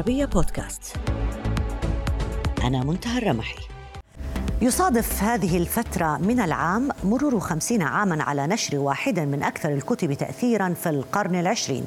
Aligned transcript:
العربية 0.00 0.24
بودكاست. 0.24 0.96
أنا 2.64 2.84
منتهى 2.84 3.18
الرمحي. 3.18 3.56
يصادف 4.62 5.22
هذه 5.22 5.56
الفترة 5.56 6.18
من 6.18 6.40
العام 6.40 6.88
مرور 7.04 7.40
خمسين 7.40 7.82
عاما 7.82 8.22
على 8.22 8.46
نشر 8.46 8.78
واحد 8.78 9.20
من 9.20 9.42
أكثر 9.42 9.68
الكتب 9.68 10.12
تأثيرا 10.12 10.74
في 10.82 10.88
القرن 10.88 11.34
العشرين. 11.34 11.84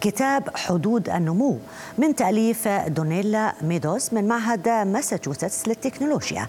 كتاب 0.00 0.56
حدود 0.56 1.08
النمو 1.08 1.58
من 1.98 2.14
تأليف 2.14 2.68
دونيلا 2.68 3.52
ميدوس 3.62 4.12
من 4.12 4.28
معهد 4.28 4.68
ماساتشوستس 4.68 5.68
للتكنولوجيا. 5.68 6.46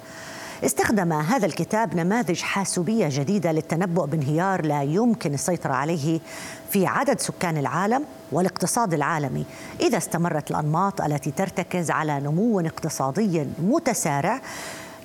استخدم 0.63 1.13
هذا 1.13 1.45
الكتاب 1.45 1.95
نماذج 1.95 2.41
حاسوبية 2.41 3.07
جديدة 3.11 3.51
للتنبؤ 3.51 4.05
بانهيار 4.05 4.65
لا 4.65 4.83
يمكن 4.83 5.33
السيطرة 5.33 5.73
عليه 5.73 6.19
في 6.69 6.87
عدد 6.87 7.19
سكان 7.19 7.57
العالم 7.57 8.05
والاقتصاد 8.31 8.93
العالمي 8.93 9.45
إذا 9.79 9.97
استمرت 9.97 10.51
الأنماط 10.51 11.01
التي 11.01 11.31
ترتكز 11.31 11.91
على 11.91 12.19
نمو 12.19 12.59
اقتصادي 12.59 13.47
متسارع 13.59 14.41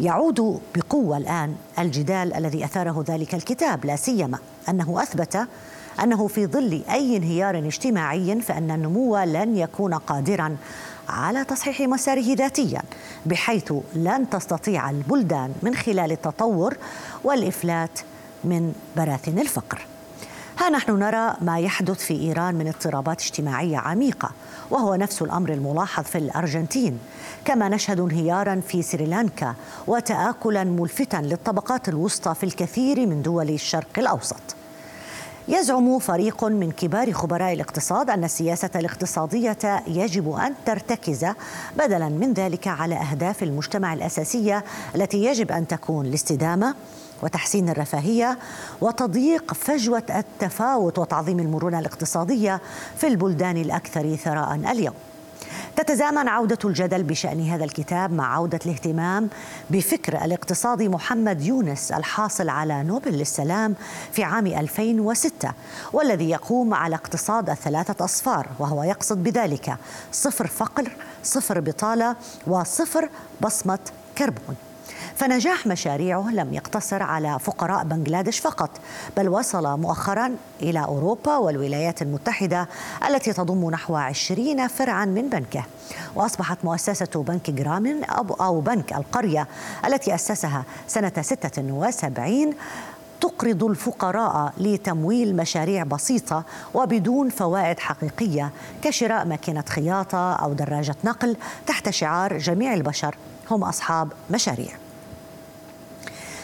يعود 0.01 0.61
بقوة 0.75 1.17
الآن 1.17 1.55
الجدال 1.79 2.35
الذي 2.35 2.65
أثاره 2.65 3.05
ذلك 3.09 3.35
الكتاب 3.35 3.85
لا 3.85 3.97
سيما 3.97 4.39
أنه 4.69 5.03
أثبت 5.03 5.47
أنه 6.03 6.27
في 6.27 6.47
ظل 6.47 6.83
أي 6.91 7.17
انهيار 7.17 7.59
اجتماعي 7.59 8.41
فإن 8.41 8.71
النمو 8.71 9.19
لن 9.19 9.57
يكون 9.57 9.95
قادرا 9.95 10.57
على 11.09 11.45
تصحيح 11.45 11.81
مساره 11.81 12.35
ذاتيا 12.35 12.83
بحيث 13.27 13.73
لن 13.95 14.31
تستطيع 14.31 14.91
البلدان 14.91 15.53
من 15.63 15.75
خلال 15.75 16.13
التطور 16.13 16.77
والإفلات 17.25 18.01
من 18.45 18.75
براثن 18.97 19.39
الفقر. 19.39 19.87
ها 20.59 20.71
نحن 20.71 20.99
نرى 20.99 21.37
ما 21.41 21.59
يحدث 21.61 22.05
في 22.05 22.21
إيران 22.21 22.55
من 22.55 22.69
اضطرابات 22.69 23.21
اجتماعية 23.21 23.77
عميقة 23.77 24.31
وهو 24.71 24.95
نفس 24.95 25.23
الأمر 25.23 25.53
الملاحظ 25.53 26.05
في 26.05 26.19
الأرجنتين. 26.19 26.99
كما 27.45 27.69
نشهد 27.69 28.01
انهيارا 28.01 28.61
في 28.69 28.83
سريلانكا 28.83 29.55
وتاكلا 29.87 30.65
ملفتا 30.65 31.17
للطبقات 31.17 31.89
الوسطى 31.89 32.35
في 32.35 32.45
الكثير 32.45 33.07
من 33.07 33.23
دول 33.23 33.49
الشرق 33.51 33.99
الأوسط. 33.99 34.62
يزعم 35.49 35.99
فريق 35.99 36.45
من 36.45 36.71
كبار 36.71 37.13
خبراء 37.13 37.53
الاقتصاد 37.53 38.11
أن 38.11 38.25
السياسة 38.25 38.71
الاقتصادية 38.77 39.83
يجب 39.87 40.33
أن 40.33 40.55
ترتكز 40.67 41.27
بدلا 41.79 42.09
من 42.09 42.33
ذلك 42.33 42.69
على 42.69 42.95
أهداف 42.95 43.43
المجتمع 43.43 43.93
الأساسية 43.93 44.65
التي 44.95 45.25
يجب 45.25 45.53
أن 45.53 45.67
تكون 45.67 46.07
الاستدامه 46.07 46.75
وتحسين 47.23 47.69
الرفاهية 47.69 48.39
وتضييق 48.81 49.55
فجوة 49.55 50.03
التفاوت 50.11 50.99
وتعظيم 50.99 51.41
المرونة 51.41 51.79
الاقتصادية 51.79 52.61
في 52.97 53.07
البلدان 53.07 53.57
الأكثر 53.57 54.17
ثراء 54.17 54.55
اليوم. 54.55 54.95
تتزامن 55.77 56.29
عودة 56.29 56.59
الجدل 56.65 57.03
بشأن 57.03 57.49
هذا 57.49 57.65
الكتاب 57.65 58.13
مع 58.13 58.35
عودة 58.35 58.59
الاهتمام 58.67 59.29
بفكر 59.71 60.25
الاقتصادي 60.25 60.89
محمد 60.89 61.43
يونس 61.43 61.93
الحاصل 61.93 62.49
على 62.49 62.83
نوبل 62.83 63.13
للسلام 63.13 63.75
في 64.13 64.25
عام 64.25 64.47
2006 64.47 65.53
والذي 65.93 66.31
يقوم 66.31 66.75
على 66.75 66.95
اقتصاد 66.95 67.51
الثلاثة 67.51 68.05
أصفار 68.05 68.49
وهو 68.59 68.83
يقصد 68.83 69.23
بذلك 69.23 69.77
صفر 70.13 70.47
فقر 70.47 70.93
صفر 71.23 71.61
بطالة 71.61 72.17
وصفر 72.47 73.09
بصمة 73.41 73.79
كربون. 74.19 74.72
فنجاح 75.17 75.67
مشاريعه 75.67 76.31
لم 76.31 76.55
يقتصر 76.55 77.03
على 77.03 77.39
فقراء 77.39 77.85
بنغلاديش 77.85 78.39
فقط 78.39 78.71
بل 79.17 79.29
وصل 79.29 79.81
مؤخرا 79.81 80.37
إلى 80.63 80.85
أوروبا 80.85 81.37
والولايات 81.37 82.03
المتحدة 82.03 82.69
التي 83.09 83.33
تضم 83.33 83.71
نحو 83.71 83.97
عشرين 83.97 84.69
فرعا 84.69 85.05
من 85.05 85.29
بنكه. 85.29 85.65
وأصبحت 86.15 86.59
مؤسسة 86.65 87.23
بنك 87.23 87.51
جرامين 87.51 88.05
أو 88.41 88.61
بنك 88.61 88.93
القرية 88.93 89.49
التي 89.87 90.15
أسسها 90.15 90.65
سنة 90.89 91.13
76 91.91 92.55
تقرض 93.23 93.65
الفقراء 93.65 94.53
لتمويل 94.59 95.37
مشاريع 95.37 95.83
بسيطة 95.83 96.45
وبدون 96.75 97.29
فوائد 97.29 97.79
حقيقية 97.79 98.51
كشراء 98.83 99.25
ماكينة 99.25 99.65
خياطة 99.69 100.33
أو 100.33 100.53
دراجة 100.53 100.95
نقل 101.05 101.37
تحت 101.67 101.91
شعار 101.91 102.39
جميع 102.39 102.75
البشر. 102.75 103.17
هم 103.51 103.65
أصحاب 103.65 104.13
مشاريع. 104.31 104.73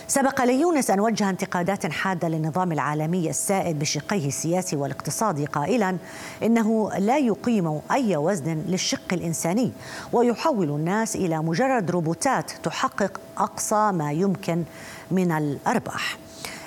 سبق 0.09 0.45
ليونس 0.45 0.91
أن 0.91 1.01
وجه 1.01 1.31
انتقادات 1.31 1.87
حادة 1.87 2.29
للنظام 2.29 2.73
العالمي 2.73 3.31
السائد 3.31 3.79
بشقيه 3.79 4.29
السياسي 4.29 4.77
والاقتصادي 4.77 5.47
قائلا 5.47 5.97
إنه 6.43 6.91
لا 6.99 7.19
يقيم 7.19 7.81
أي 7.91 8.17
وزن 8.17 8.63
للشق 8.69 9.13
الإنساني 9.13 9.73
ويحول 10.13 10.69
الناس 10.69 11.17
إلى 11.17 11.39
مجرد 11.39 11.91
روبوتات 11.91 12.51
تحقق 12.63 13.21
أقصى 13.39 13.93
ما 13.93 14.13
يمكن 14.13 14.65
من 15.11 15.33
الأرباح. 15.33 16.19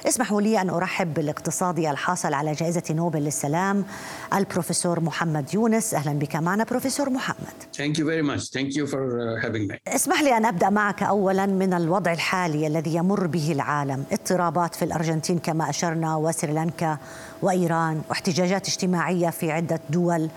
اسمحوا 0.08 0.42
لي 0.42 0.62
أن 0.62 0.70
أرحب 0.70 1.14
بالاقتصادي 1.14 1.92
الحاصل 1.92 2.34
على 2.34 2.52
جائزة 2.54 2.84
نوبل 2.90 3.20
للسلام 3.20 3.86
البروفيسور 4.34 5.00
محمد 5.00 5.54
يونس 5.54 5.94
أهلا 5.94 6.14
بك 6.20 6.36
معنا 6.36 6.64
بروفيسور 6.64 7.10
محمد 7.10 7.38
Thank 7.78 7.98
you 7.98 8.06
very 8.06 8.22
much. 8.22 8.42
Thank 8.58 8.76
you 8.78 8.86
for 8.88 9.02
uh, 9.20 9.46
having 9.46 9.68
me. 9.68 9.76
اسمح 9.88 10.22
لي 10.22 10.38
أن 10.38 10.46
أبدأ 10.46 10.70
معك 10.70 11.04
أولا 11.04 11.46
من 11.46 11.74
الوضع 11.74 12.12
الحالي 12.14 12.68
الذي 12.68 12.96
يمر 12.96 13.28
به 13.28 13.52
العالم 13.52 14.04
اضطرابات 14.12 14.76
في 14.76 14.86
الأرجنتين 14.86 15.40
كما 15.40 15.70
أشرنا 15.70 16.16
وسريلانكا 16.16 16.98
وإيران 17.42 18.02
واحتجاجات 18.10 18.68
اجتماعية 18.68 19.30
في 19.30 19.52
عدة 19.52 19.80
دول 19.90 20.30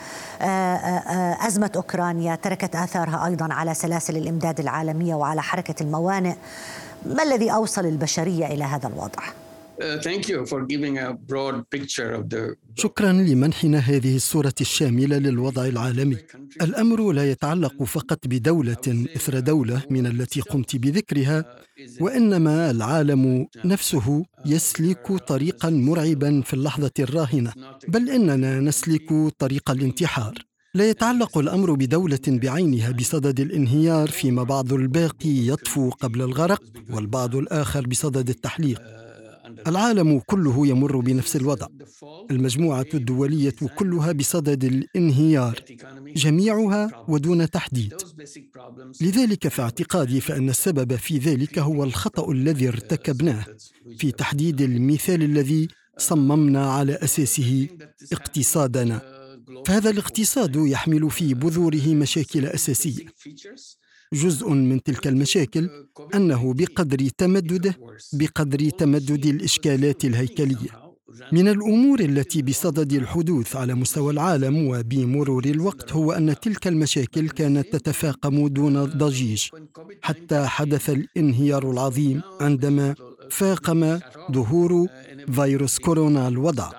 آه، 0.43 0.45
آه، 0.45 1.47
أزمة 1.47 1.71
أوكرانيا 1.77 2.35
تركت 2.35 2.77
آثارها 2.77 3.27
أيضا 3.27 3.55
على 3.55 3.75
سلاسل 3.75 4.17
الإمداد 4.17 4.61
العالمية 4.61 5.15
وعلى 5.15 5.43
حركة 5.43 5.75
الموانئ 5.83 6.35
ما 7.07 7.23
الذي 7.23 7.51
أوصل 7.53 7.87
البشرية 7.87 8.47
إلى 8.47 8.65
هذا 8.65 8.89
الوضع؟ 8.89 9.23
Uh, 9.75 10.01
شكرا 12.77 13.13
لمنحنا 13.13 13.79
هذه 13.79 14.17
الصورة 14.17 14.55
الشاملة 14.61 15.19
للوضع 15.19 15.67
العالمي. 15.67 16.17
الأمر 16.63 17.13
لا 17.13 17.31
يتعلق 17.31 17.83
فقط 17.83 18.19
بدولة 18.27 19.07
إثر 19.17 19.39
دولة 19.39 19.83
من 19.91 20.07
التي 20.07 20.41
قمت 20.41 20.77
بذكرها، 20.77 21.45
وإنما 22.01 22.71
العالم 22.71 23.47
نفسه 23.65 24.25
يسلك 24.47 25.13
طريقا 25.13 25.71
مرعبا 25.71 26.41
في 26.41 26.55
اللحظة 26.55 26.93
الراهنة، 26.99 27.53
بل 27.89 28.11
إننا 28.11 28.61
نسلك 28.61 29.13
طريق 29.39 29.71
الانتحار. 29.71 30.35
لا 30.75 30.91
يتعلق 30.91 31.39
الأمر 31.39 31.73
بدولة 31.73 32.19
بعينها 32.27 32.91
بصدد 32.91 33.41
الانهيار 33.41 34.09
فيما 34.09 34.43
بعض 34.43 34.73
الباقي 34.73 35.47
يطفو 35.47 35.91
قبل 35.91 36.23
الغرق 36.23 36.63
والبعض 36.91 37.37
الآخر 37.37 37.87
بصدد 37.87 38.29
التحليق. 38.29 39.04
العالم 39.47 40.21
كله 40.27 40.67
يمر 40.67 41.01
بنفس 41.01 41.37
الوضع. 41.37 41.67
المجموعة 42.31 42.87
الدولية 42.95 43.55
كلها 43.77 44.13
بصدد 44.13 44.65
الانهيار 44.65 45.65
جميعها 46.17 47.05
ودون 47.09 47.51
تحديد. 47.51 47.95
لذلك 49.01 49.49
في 49.49 49.63
اعتقادي 49.63 50.21
فإن 50.21 50.49
السبب 50.49 50.97
في 50.97 51.19
ذلك 51.19 51.59
هو 51.59 51.85
الخطأ 51.85 52.33
الذي 52.33 52.69
ارتكبناه. 52.69 53.45
في 53.99 54.13
تحديد 54.13 54.61
المثال 54.61 55.23
الذي 55.23 55.69
صممنا 55.99 56.71
على 56.71 56.95
أساسه 56.95 57.69
اقتصادنا. 58.13 59.01
فهذا 59.67 59.91
الاقتصاد 59.91 60.57
يحمل 60.57 61.11
في 61.11 61.35
بذوره 61.35 61.87
مشاكل 61.95 62.47
أساسية. 62.47 63.07
جزء 64.15 64.49
من 64.51 64.83
تلك 64.83 65.07
المشاكل 65.07 65.71
أنه 66.15 66.55
بقدر 66.55 67.09
تمدده 67.19 67.75
بقدر 68.13 68.71
تمدد 68.71 69.27
الإشكالات 69.27 70.05
الهيكلية. 70.05 70.85
من 71.33 71.49
الأمور 71.49 72.01
التي 72.01 72.43
بصدد 72.43 72.93
الحدوث 72.93 73.57
على 73.57 73.75
مستوى 73.75 74.13
العالم 74.13 74.69
وبمرور 74.69 75.45
الوقت 75.45 75.93
هو 75.93 76.13
أن 76.13 76.35
تلك 76.43 76.67
المشاكل 76.67 77.29
كانت 77.29 77.77
تتفاقم 77.77 78.49
دون 78.49 78.85
ضجيج. 78.85 79.43
حتى 80.03 80.47
حدث 80.47 80.91
الانهيار 80.91 81.71
العظيم 81.71 82.23
عندما 82.41 82.95
فاقم 83.31 84.01
ظهور 84.33 84.89
فيروس 85.33 85.79
كورونا 85.79 86.29
الوضع. 86.29 86.71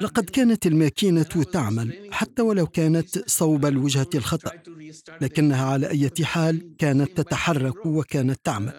لقد 0.00 0.24
كانت 0.30 0.66
الماكينة 0.66 1.22
تعمل 1.22 2.08
حتى 2.10 2.42
ولو 2.42 2.66
كانت 2.66 3.28
صوب 3.30 3.66
الوجهة 3.66 4.08
الخطأ 4.14 4.50
لكنها 5.20 5.66
على 5.66 5.90
أي 5.90 6.10
حال 6.22 6.76
كانت 6.78 7.20
تتحرك 7.20 7.86
وكانت 7.86 8.40
تعمل. 8.44 8.72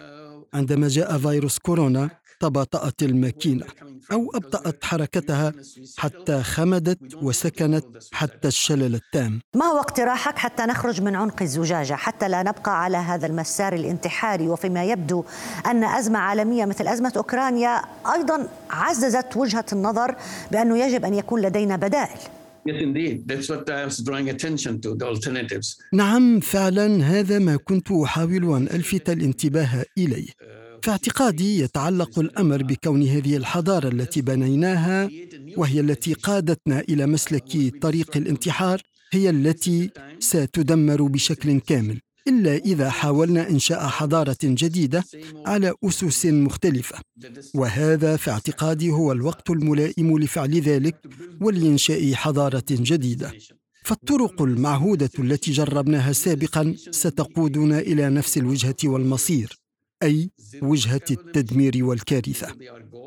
عندما 0.54 0.88
جاء 0.88 1.18
فيروس 1.18 1.58
كورونا 1.58 2.10
تباطأت 2.40 3.02
الماكينة 3.02 3.66
أو 4.12 4.30
أبطأت 4.34 4.84
حركتها 4.84 5.52
حتى 5.98 6.42
خمدت 6.42 7.14
وسكنت 7.14 7.84
حتى 8.12 8.48
الشلل 8.48 8.94
التام. 8.94 9.40
ما 9.54 9.64
هو 9.64 9.78
اقتراحك 9.78 10.38
حتى 10.38 10.62
نخرج 10.62 11.02
من 11.02 11.14
عنق 11.14 11.42
الزجاجة 11.42 11.94
حتى 11.94 12.28
لا 12.28 12.42
نبقى 12.42 12.82
على 12.82 12.96
هذا 12.96 13.26
المسار 13.26 13.72
الانتحاري؟ 13.72 14.48
وفيما 14.48 14.84
يبدو 14.84 15.24
أن 15.66 15.84
أزمة 15.84 16.18
عالمية 16.18 16.64
مثل 16.64 16.88
أزمة 16.88 17.12
أوكرانيا 17.16 17.82
أيضا 18.14 18.48
عززت 18.70 19.36
وجهة 19.36 19.66
النظر 19.72 20.14
بأنه 20.52 20.78
يجب 20.78 21.04
أن 21.04 21.14
يكون 21.14 21.42
لدينا 21.42 21.76
بدائل. 21.76 22.18
نعم 25.92 26.40
فعلا 26.40 27.04
هذا 27.04 27.38
ما 27.38 27.56
كنت 27.56 27.92
أحاول 27.92 28.56
أن 28.56 28.62
ألفت 28.62 29.10
الانتباه 29.10 29.84
إليه. 29.98 30.28
في 30.82 30.90
اعتقادي 30.90 31.58
يتعلق 31.58 32.18
الأمر 32.18 32.62
بكون 32.62 33.02
هذه 33.02 33.36
الحضارة 33.36 33.88
التي 33.88 34.22
بنيناها 34.22 35.10
وهي 35.56 35.80
التي 35.80 36.12
قادتنا 36.12 36.80
إلى 36.80 37.06
مسلك 37.06 37.82
طريق 37.82 38.16
الانتحار 38.16 38.82
هي 39.12 39.30
التي 39.30 39.90
ستدمر 40.20 41.02
بشكل 41.02 41.60
كامل 41.60 42.00
إلا 42.28 42.56
إذا 42.56 42.90
حاولنا 42.90 43.50
إنشاء 43.50 43.86
حضارة 43.88 44.36
جديدة 44.44 45.04
على 45.46 45.74
أسس 45.84 46.26
مختلفة. 46.26 46.96
وهذا 47.54 48.16
في 48.16 48.30
اعتقادي 48.30 48.90
هو 48.90 49.12
الوقت 49.12 49.50
الملائم 49.50 50.18
لفعل 50.18 50.60
ذلك 50.60 50.94
ولإنشاء 51.40 52.14
حضارة 52.14 52.64
جديدة. 52.70 53.32
فالطرق 53.84 54.42
المعهودة 54.42 55.10
التي 55.18 55.52
جربناها 55.52 56.12
سابقا 56.12 56.74
ستقودنا 56.90 57.78
إلى 57.78 58.10
نفس 58.10 58.38
الوجهة 58.38 58.76
والمصير. 58.84 59.58
أي 60.02 60.30
وجهة 60.62 61.00
التدمير 61.10 61.84
والكارثة. 61.84 62.46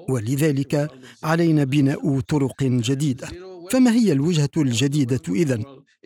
ولذلك 0.09 0.91
علينا 1.23 1.63
بناء 1.63 2.19
طرق 2.19 2.63
جديدة. 2.63 3.27
فما 3.71 3.91
هي 3.91 4.11
الوجهة 4.11 4.49
الجديدة 4.57 5.21
إذن؟ 5.29 5.63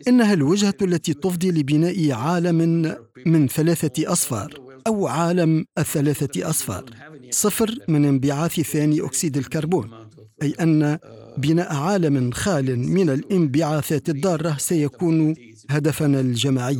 إنها 0.08 0.32
الوجهة 0.32 0.74
التي 0.82 1.14
تفضي 1.14 1.50
لبناء 1.50 2.12
عالم 2.12 2.96
من 3.26 3.48
ثلاثة 3.48 4.12
أصفار 4.12 4.54
أو 4.86 5.06
عالم 5.06 5.64
الثلاثة 5.78 6.50
أصفار. 6.50 6.84
صفر 7.30 7.78
من 7.88 8.04
انبعاث 8.04 8.60
ثاني 8.60 9.00
أكسيد 9.00 9.36
الكربون 9.36 9.90
أي 10.42 10.54
أن 10.60 10.98
بناء 11.38 11.74
عالم 11.74 12.30
خال 12.30 12.78
من 12.78 13.10
الانبعاثات 13.10 14.08
الضارة 14.08 14.56
سيكون 14.58 15.34
هدفنا 15.70 16.20
الجماعي. 16.20 16.78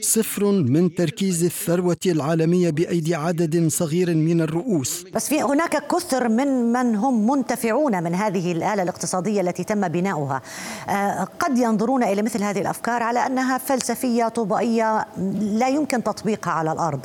صفر 0.00 0.44
من 0.44 0.94
تركيز 0.94 1.44
الثروة 1.44 1.96
العالمية 2.06 2.70
بأيدي 2.70 3.14
عدد 3.14 3.68
صغير 3.68 4.14
من 4.14 4.40
الرؤوس. 4.40 5.04
بس 5.14 5.28
في 5.28 5.42
هناك 5.42 5.86
كثر 5.86 6.28
من 6.28 6.72
من 6.72 6.96
هم 6.96 7.30
منتفعون 7.30 8.02
من 8.02 8.14
هذه 8.14 8.52
الآلة 8.52 8.82
الاقتصادية 8.82 9.40
التي 9.40 9.64
تم 9.64 9.88
بناؤها. 9.88 10.42
آه، 10.88 11.24
قد 11.24 11.58
ينظرون 11.58 12.02
إلى 12.02 12.22
مثل 12.22 12.42
هذه 12.42 12.60
الأفكار 12.60 13.02
على 13.02 13.26
أنها 13.26 13.58
فلسفية 13.58 14.28
طبائية 14.28 15.06
لا 15.40 15.68
يمكن 15.68 16.02
تطبيقها 16.02 16.52
على 16.52 16.72
الأرض. 16.72 17.00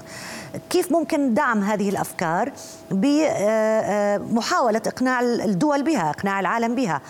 كيف 0.70 0.92
ممكن 0.92 1.34
دعم 1.34 1.64
هذه 1.64 1.90
الأفكار 1.90 2.52
بمحاولة 2.92 4.82
إقناع 4.88 5.22
الدول 5.22 5.84
بها 5.84 6.10
إقناع 6.10 6.40
العالم 6.40 6.76
بها 6.76 7.02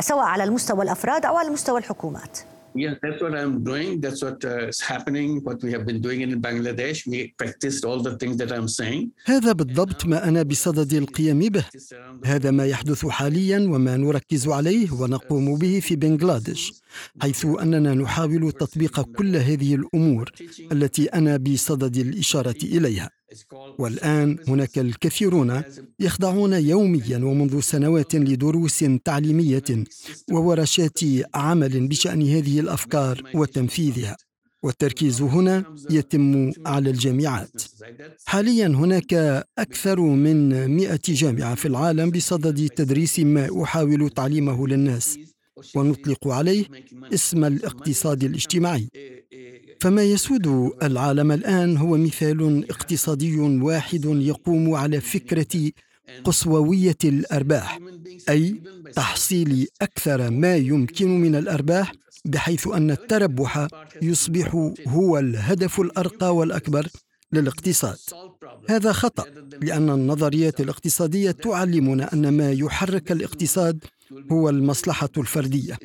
سواء 0.00 0.24
على 0.24 0.44
المستوى 0.44 0.84
الأفراد 0.84 1.26
أو 1.26 1.36
على 1.36 1.50
مستوى 1.50 1.78
الحكومات؟ 1.78 2.38
Yes, 2.76 2.94
that's 3.02 3.20
what 3.22 3.34
I'm 3.34 3.64
doing. 3.64 4.00
That's 4.00 4.22
what 4.22 4.44
uh, 4.44 4.68
is 4.68 4.80
happening. 4.80 5.28
What 5.46 5.58
we 5.64 5.72
have 5.72 5.84
been 5.86 6.00
doing 6.06 6.20
in 6.20 6.30
Bangladesh. 6.40 7.06
We 7.06 7.34
practiced 7.42 7.84
all 7.84 8.00
the 8.02 8.14
things 8.20 8.36
that 8.36 8.52
I'm 8.52 8.68
saying. 8.68 9.10
هذا 9.24 9.52
بالضبط 9.52 10.06
ما 10.06 10.28
أنا 10.28 10.42
بصدد 10.42 10.94
القيام 10.94 11.38
به. 11.38 11.64
هذا 12.24 12.50
ما 12.50 12.66
يحدث 12.66 13.06
حاليا 13.06 13.58
وما 13.58 13.96
نركز 13.96 14.48
عليه 14.48 14.92
ونقوم 14.92 15.58
به 15.58 15.80
في 15.80 15.96
بنغلاديش، 15.96 16.72
حيث 17.22 17.46
أننا 17.46 17.94
نحاول 17.94 18.52
تطبيق 18.52 19.00
كل 19.00 19.36
هذه 19.36 19.74
الأمور 19.74 20.30
التي 20.72 21.06
أنا 21.06 21.36
بصدد 21.36 21.96
الإشارة 21.96 22.56
إليها. 22.62 23.15
والآن 23.78 24.38
هناك 24.48 24.78
الكثيرون 24.78 25.62
يخضعون 26.00 26.52
يوميا 26.52 27.18
ومنذ 27.18 27.60
سنوات 27.60 28.14
لدروس 28.14 28.84
تعليمية 29.04 29.64
وورشات 30.32 31.00
عمل 31.34 31.88
بشأن 31.88 32.22
هذه 32.22 32.60
الأفكار 32.60 33.22
وتنفيذها. 33.34 34.16
والتركيز 34.62 35.22
هنا 35.22 35.64
يتم 35.90 36.52
على 36.66 36.90
الجامعات. 36.90 37.62
حاليا 38.26 38.66
هناك 38.66 39.14
أكثر 39.58 40.00
من 40.00 40.68
مئة 40.70 41.00
جامعة 41.08 41.54
في 41.54 41.68
العالم 41.68 42.10
بصدد 42.10 42.68
تدريس 42.68 43.18
ما 43.18 43.62
أحاول 43.62 44.10
تعليمه 44.10 44.66
للناس 44.68 45.18
ونطلق 45.74 46.28
عليه 46.28 46.64
اسم 47.14 47.44
الاقتصاد 47.44 48.24
الاجتماعي. 48.24 48.88
فما 49.80 50.02
يسود 50.02 50.72
العالم 50.82 51.32
الآن 51.32 51.76
هو 51.76 51.96
مثال 51.96 52.70
اقتصادي 52.70 53.38
واحد 53.40 54.04
يقوم 54.04 54.74
على 54.74 55.00
فكرة 55.00 55.70
قصوويه 56.24 56.96
الأرباح 57.04 57.78
أي 58.28 58.62
تحصيل 58.94 59.68
أكثر 59.82 60.30
ما 60.30 60.56
يمكن 60.56 61.20
من 61.20 61.34
الأرباح 61.34 61.92
بحيث 62.24 62.68
أن 62.68 62.90
التربح 62.90 63.66
يصبح 64.02 64.72
هو 64.86 65.18
الهدف 65.18 65.80
الأرقى 65.80 66.36
والأكبر 66.36 66.88
للاقتصاد. 67.32 67.98
هذا 68.68 68.92
خطأ 68.92 69.24
لأن 69.62 69.90
النظريات 69.90 70.60
الاقتصادية 70.60 71.30
تعلمنا 71.30 72.12
أن 72.12 72.28
ما 72.28 72.52
يحرك 72.52 73.12
الاقتصاد 73.12 73.84
هو 74.32 74.48
المصلحة 74.48 75.08
الفردية 75.18 75.78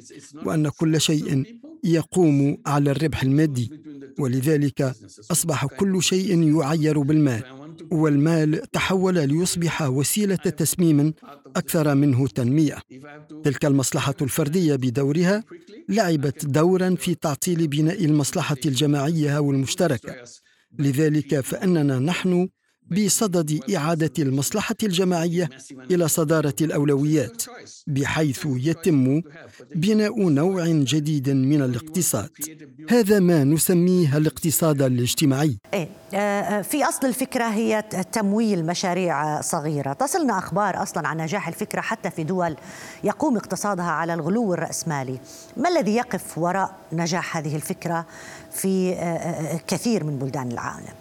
وأن 0.45 0.69
كل 0.69 1.01
شيء 1.01 1.43
يقوم 1.83 2.57
على 2.65 2.91
الربح 2.91 3.23
المادي. 3.23 3.71
ولذلك 4.19 4.95
أصبح 5.31 5.65
كل 5.65 6.03
شيء 6.03 6.57
يعير 6.59 6.99
بالمال. 6.99 7.43
والمال 7.91 8.61
تحول 8.71 9.27
ليصبح 9.29 9.81
وسيلة 9.81 10.35
تسميم 10.35 11.13
أكثر 11.55 11.95
منه 11.95 12.27
تنمية. 12.27 12.77
تلك 13.43 13.65
المصلحة 13.65 14.15
الفردية 14.21 14.75
بدورها 14.75 15.43
لعبت 15.89 16.45
دورا 16.45 16.95
في 16.95 17.15
تعطيل 17.15 17.67
بناء 17.67 18.05
المصلحة 18.05 18.57
الجماعية 18.65 19.37
أو 19.37 19.51
المشتركه 19.51 20.15
لذلك 20.79 21.39
فإننا 21.39 21.99
نحن 21.99 22.47
بصدد 22.91 23.75
إعادة 23.75 24.11
المصلحة 24.19 24.75
الجماعية 24.83 25.49
إلى 25.91 26.07
صدارة 26.07 26.55
الأولويات 26.61 27.43
بحيث 27.88 28.45
يتم 28.45 29.21
بناء 29.75 30.29
نوع 30.29 30.65
جديد 30.67 31.29
من 31.29 31.61
الاقتصاد. 31.61 32.29
هذا 32.89 33.19
ما 33.19 33.43
نسميه 33.43 34.17
الاقتصاد 34.17 34.81
الاجتماعي. 34.81 35.57
إيه؟ 35.73 35.88
آه، 36.13 36.17
آه، 36.17 36.61
في 36.61 36.83
أصل 36.83 37.07
الفكرة 37.07 37.43
هي 37.43 37.83
تمويل 38.12 38.65
مشاريع 38.65 39.41
صغيرة. 39.41 39.93
تصلنا 39.93 40.38
أخبار 40.38 40.83
أصلا 40.83 41.07
عن 41.07 41.17
نجاح 41.17 41.48
الفكرة 41.48 41.81
حتى 41.81 42.12
في 42.12 42.24
دول 42.24 42.55
يقوم 43.03 43.38
اقتصادها 43.38 43.91
على 43.91 44.13
الغلو 44.13 44.53
الرأسمالي. 44.53 45.19
ما 45.57 45.69
الذي 45.69 45.95
يقف 45.95 46.38
وراء 46.38 46.75
نجاح 46.93 47.38
هذه 47.38 47.55
الفكرة 47.55 48.05
في 48.51 48.93
آه، 48.93 49.60
كثير 49.67 50.03
من 50.03 50.17
بلدان 50.17 50.51
العالم؟ 50.51 51.00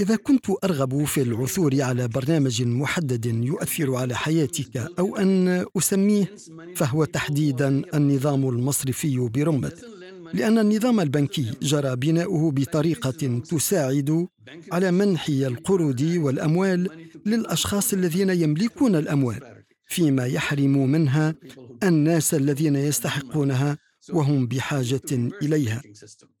إذا 0.00 0.16
كنت 0.16 0.46
أرغب 0.64 1.04
في 1.04 1.22
العثور 1.22 1.82
على 1.82 2.08
برنامج 2.08 2.62
محدد 2.62 3.26
يؤثر 3.26 3.94
على 3.94 4.14
حياتك 4.14 4.76
أو 4.98 5.16
أن 5.16 5.64
أسميه 5.76 6.34
فهو 6.76 7.04
تحديدا 7.04 7.82
النظام 7.94 8.48
المصرفي 8.48 9.18
برمته 9.18 9.98
لأن 10.34 10.58
النظام 10.58 11.00
البنكي 11.00 11.52
جرى 11.62 11.96
بناؤه 11.96 12.50
بطريقة 12.50 13.40
تساعد 13.50 14.26
على 14.72 14.90
منح 14.90 15.28
القروض 15.28 16.00
والأموال 16.16 16.88
للأشخاص 17.26 17.92
الذين 17.92 18.30
يملكون 18.30 18.96
الأموال 18.96 19.40
فيما 19.86 20.26
يحرم 20.26 20.90
منها 20.90 21.34
الناس 21.82 22.34
الذين 22.34 22.76
يستحقونها 22.76 23.78
وهم 24.12 24.46
بحاجة 24.46 25.10
إليها. 25.42 25.82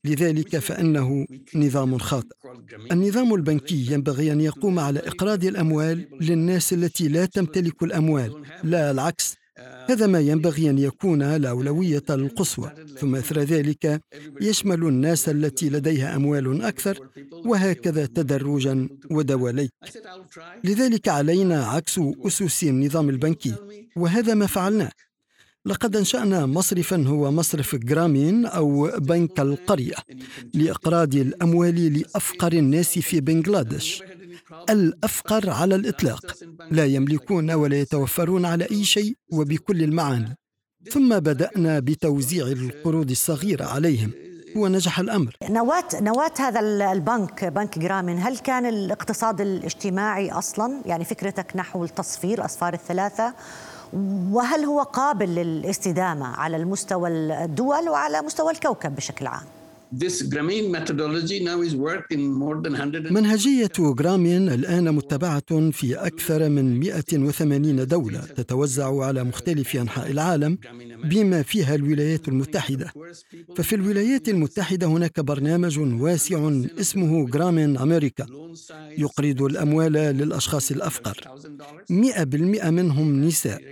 لذلك 0.04 0.58
فإنه 0.58 1.26
نظام 1.54 1.98
خاطئ. 1.98 2.36
النظام 2.92 3.34
البنكي 3.34 3.92
ينبغي 3.92 4.32
أن 4.32 4.40
يقوم 4.40 4.78
على 4.78 5.00
إقراض 5.00 5.44
الأموال 5.44 6.08
للناس 6.20 6.72
التي 6.72 7.08
لا 7.08 7.24
تمتلك 7.24 7.82
الأموال 7.82 8.42
لا 8.64 8.90
العكس. 8.90 9.34
هذا 9.90 10.06
ما 10.06 10.20
ينبغي 10.20 10.70
أن 10.70 10.78
يكون 10.78 11.22
الأولوية 11.22 12.02
القصوى. 12.10 12.72
ثم 12.98 13.14
أثر 13.16 13.40
ذلك 13.40 14.00
يشمل 14.40 14.82
الناس 14.82 15.28
التي 15.28 15.70
لديها 15.70 16.16
أموال 16.16 16.62
أكثر 16.62 17.08
وهكذا 17.32 18.06
تدرجا 18.06 18.88
ودواليك 19.10 19.70
لذلك 20.64 21.08
علينا 21.08 21.64
عكس 21.64 22.00
أسس 22.26 22.64
النظام 22.64 23.08
البنكي 23.08 23.54
وهذا 23.96 24.34
ما 24.34 24.46
فعلناه. 24.46 24.90
لقد 25.68 25.96
أنشأنا 25.96 26.46
مصرفا 26.46 27.04
هو 27.06 27.30
مصرف 27.30 27.76
جرامين 27.76 28.46
أو 28.46 28.90
بنك 28.98 29.40
القرية 29.40 29.94
لإقراض 30.54 31.14
الأموال 31.14 31.98
لأفقر 31.98 32.52
الناس 32.52 32.98
في 32.98 33.20
بنغلاديش. 33.20 34.02
الأفقر 34.70 35.50
على 35.50 35.74
الإطلاق. 35.74 36.36
لا 36.70 36.84
يملكون 36.84 37.50
ولا 37.50 37.80
يتوفرون 37.80 38.44
على 38.44 38.64
أي 38.70 38.84
شيء 38.84 39.14
وبكل 39.32 39.82
المعاني. 39.82 40.36
ثم 40.90 41.18
بدأنا 41.18 41.78
بتوزيع 41.78 42.46
القروض 42.46 43.10
الصغيرة 43.10 43.64
عليهم. 43.64 44.10
ونجح 44.56 44.98
الأمر. 44.98 45.36
نواة 45.50 45.88
نواة 46.00 46.32
هذا 46.38 46.60
البنك 46.92 47.44
بنك 47.44 47.78
جرامين 47.78 48.18
هل 48.18 48.38
كان 48.38 48.66
الاقتصاد 48.66 49.40
الاجتماعي 49.40 50.30
أصلا؟ 50.30 50.82
يعني 50.86 51.04
فكرتك 51.04 51.56
نحو 51.56 51.84
التصفير 51.84 52.38
الأصفار 52.38 52.74
الثلاثة 52.74 53.34
وهل 54.32 54.64
هو 54.64 54.82
قابل 54.82 55.34
للاستدامة 55.34 56.26
على 56.26 56.56
المستوى 56.56 57.08
الدول 57.44 57.88
وعلى 57.88 58.22
مستوى 58.22 58.52
الكوكب 58.52 58.96
بشكل 58.96 59.26
عام؟ 59.26 59.42
منهجية 63.10 63.70
جرامين 63.78 64.48
الآن 64.48 64.94
متبعة 64.94 65.70
في 65.70 65.94
أكثر 65.94 66.48
من 66.48 66.80
180 66.80 67.86
دولة 67.86 68.20
تتوزع 68.20 69.04
على 69.04 69.24
مختلف 69.24 69.76
أنحاء 69.76 70.10
العالم 70.10 70.58
بما 71.04 71.42
فيها 71.42 71.74
الولايات 71.74 72.28
المتحدة. 72.28 72.92
ففي 73.56 73.74
الولايات 73.74 74.28
المتحدة 74.28 74.86
هناك 74.86 75.20
برنامج 75.20 75.78
واسع 75.78 76.50
اسمه 76.80 77.26
جرامين 77.26 77.76
أمريكا 77.78 78.26
يقرض 78.98 79.42
الأموال 79.42 79.92
للأشخاص 79.92 80.70
الأفقر. 80.70 81.16
100% 81.90 82.70
منهم 82.70 83.24
نساء. 83.24 83.62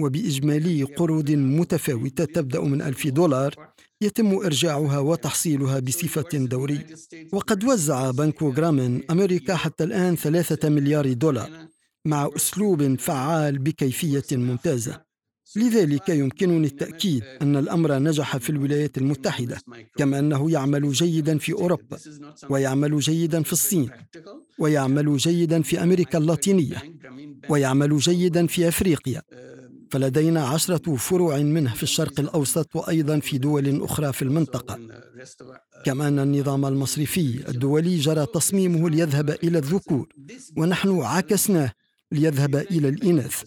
وبإجمالي 0.00 0.82
قروض 0.82 1.30
متفاوتة 1.30 2.24
تبدأ 2.24 2.60
من 2.60 2.82
ألف 2.82 3.06
دولار 3.06 3.54
يتم 4.04 4.34
إرجاعها 4.34 4.98
وتحصيلها 4.98 5.80
بصفة 5.80 6.38
دورية. 6.38 6.86
وقد 7.32 7.64
وزع 7.64 8.10
بنك 8.10 8.44
جرامين 8.44 9.02
أمريكا 9.10 9.54
حتى 9.56 9.84
الآن 9.84 10.16
ثلاثة 10.16 10.68
مليار 10.68 11.12
دولار 11.12 11.50
مع 12.04 12.30
أسلوب 12.36 12.98
فعال 13.00 13.58
بكيفية 13.58 14.24
ممتازة. 14.32 15.14
لذلك 15.56 16.08
يمكنني 16.08 16.66
التأكيد 16.66 17.22
أن 17.42 17.56
الأمر 17.56 17.98
نجح 17.98 18.36
في 18.36 18.50
الولايات 18.50 18.98
المتحدة 18.98 19.58
كما 19.96 20.18
أنه 20.18 20.50
يعمل 20.50 20.92
جيدا 20.92 21.38
في 21.38 21.52
أوروبا 21.52 21.98
ويعمل 22.50 22.98
جيدا 22.98 23.42
في 23.42 23.52
الصين 23.52 23.90
ويعمل 24.58 25.16
جيدا 25.16 25.62
في 25.62 25.82
أمريكا 25.82 26.18
اللاتينية 26.18 26.82
ويعمل 27.48 27.98
جيدا 27.98 28.46
في 28.46 28.68
أفريقيا. 28.68 29.22
فلدينا 29.94 30.44
عشرة 30.44 30.96
فروع 30.96 31.38
منه 31.38 31.74
في 31.74 31.82
الشرق 31.82 32.20
الأوسط 32.20 32.76
وأيضا 32.76 33.18
في 33.18 33.38
دول 33.38 33.82
أخرى 33.82 34.12
في 34.12 34.22
المنطقة. 34.22 34.78
كما 35.84 36.08
أن 36.08 36.18
النظام 36.18 36.66
المصرفي 36.66 37.48
الدولي 37.48 37.98
جرى 37.98 38.26
تصميمه 38.26 38.90
ليذهب 38.90 39.30
إلى 39.30 39.58
الذكور 39.58 40.08
ونحن 40.56 41.00
عكسناه 41.00 41.72
ليذهب 42.12 42.56
إلى 42.56 42.88
الإناث. 42.88 43.42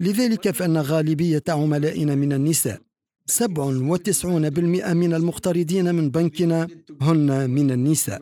لذلك 0.00 0.50
فإن 0.50 0.76
غالبية 0.76 1.42
عملائنا 1.48 2.14
من 2.14 2.32
النساء 2.32 2.80
97% 3.26 4.94
من 4.94 5.14
المقترضين 5.14 5.94
من 5.94 6.10
بنكنا 6.10 6.68
هن 7.00 7.50
من 7.50 7.70
النساء. 7.70 8.20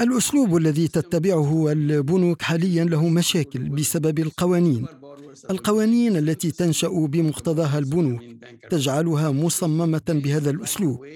الأسلوب 0.00 0.56
الذي 0.56 0.88
تتبعه 0.88 1.72
البنوك 1.72 2.42
حاليا 2.42 2.84
له 2.84 3.08
مشاكل 3.08 3.68
بسبب 3.68 4.18
القوانين. 4.18 4.86
القوانين 5.50 6.16
التي 6.16 6.50
تنشأ 6.50 6.88
بمقتضاها 6.88 7.78
البنوك 7.78 8.22
تجعلها 8.70 9.30
مصممة 9.30 10.02
بهذا 10.08 10.50
الأسلوب. 10.50 11.06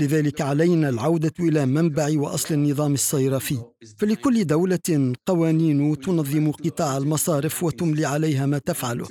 لذلك 0.00 0.40
علينا 0.40 0.88
العودة 0.88 1.32
إلى 1.40 1.66
منبع 1.66 2.08
وأصل 2.16 2.54
النظام 2.54 2.94
الصيرفي 2.94 3.58
فلكل 3.98 4.44
دولة 4.44 5.12
قوانين 5.26 6.00
تنظم 6.00 6.50
قطاع 6.52 6.96
المصارف 6.96 7.62
وتملي 7.62 8.04
عليها 8.04 8.46
ما 8.46 8.58
تفعله. 8.58 9.06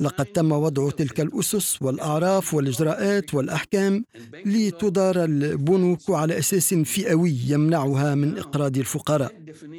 لقد 0.00 0.24
تم 0.24 0.52
وضع 0.52 0.90
تلك 0.90 1.20
الأسس 1.20 1.82
والأعراف 1.82 2.54
والإجراءات 2.54 3.34
والأحكام 3.34 4.04
لتدار 4.46 5.24
البنوك 5.24 6.10
على 6.10 6.38
أساس 6.38 6.74
فئوي 6.74 7.36
يمنعها 7.48 8.14
من 8.14 8.38
إقراض 8.38 8.78
الفقراء. 8.78 9.32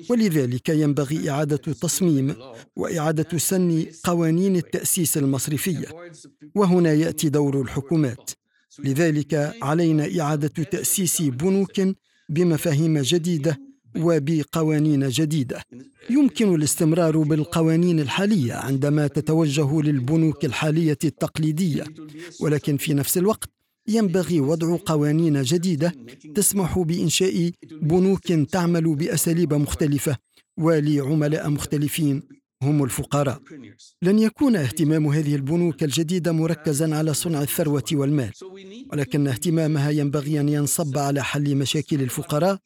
ولذلك 0.09 0.69
ينبغي 0.69 1.29
إعادة 1.29 1.57
تصميم 1.57 2.35
وإعادة 2.75 3.37
سن 3.37 3.85
قوانين 4.03 4.55
التأسيس 4.55 5.17
المصرفية 5.17 5.87
وهنا 6.55 6.93
يأتي 6.93 7.29
دور 7.29 7.61
الحكومات. 7.61 8.31
لذلك 8.79 9.53
علينا 9.61 10.21
إعادة 10.21 10.47
تأسيس 10.63 11.21
بنوك 11.21 11.81
بمفاهيم 12.29 12.97
جديدة 12.99 13.57
وبقوانين 13.97 15.09
جديدة. 15.09 15.61
يمكن 16.09 16.55
الاستمرار 16.55 17.17
بالقوانين 17.17 17.99
الحالية 17.99 18.53
عندما 18.53 19.07
تتوجه 19.07 19.81
للبنوك 19.81 20.45
الحالية 20.45 20.97
التقليدية 21.03 21.83
ولكن 22.41 22.77
في 22.77 22.93
نفس 22.93 23.17
الوقت 23.17 23.49
ينبغي 23.87 24.39
وضع 24.39 24.77
قوانين 24.85 25.41
جديدة 25.41 25.93
تسمح 26.35 26.79
بإنشاء 26.79 27.51
بنوك 27.81 28.31
تعمل 28.31 28.95
بأساليب 28.95 29.53
مختلفة 29.53 30.17
ولعملاء 30.57 31.49
مختلفين. 31.49 32.23
هم 32.63 32.83
الفقراء. 32.83 33.41
لن 34.01 34.19
يكون 34.19 34.55
اهتمام 34.55 35.07
هذه 35.07 35.35
البنوك 35.35 35.83
الجديدة 35.83 36.31
مركزا 36.31 36.95
على 36.95 37.13
صنع 37.13 37.41
الثروة 37.41 37.83
والمال 37.91 38.31
ولكن 38.91 39.27
اهتمامها 39.27 39.89
ينبغي 39.89 40.39
أن 40.39 40.49
ينصب 40.49 40.97
على 40.97 41.23
حل 41.23 41.55
مشاكل 41.55 42.01
الفقراء 42.01 42.57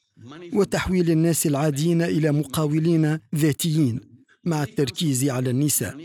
وتحويل 0.53 1.11
الناس 1.11 1.47
العاديين 1.47 2.01
إلى 2.01 2.31
مقاولين 2.31 3.19
ذاتيين 3.35 3.99
مع 4.43 4.63
التركيز 4.63 5.29
على 5.29 5.49
النساء. 5.49 5.97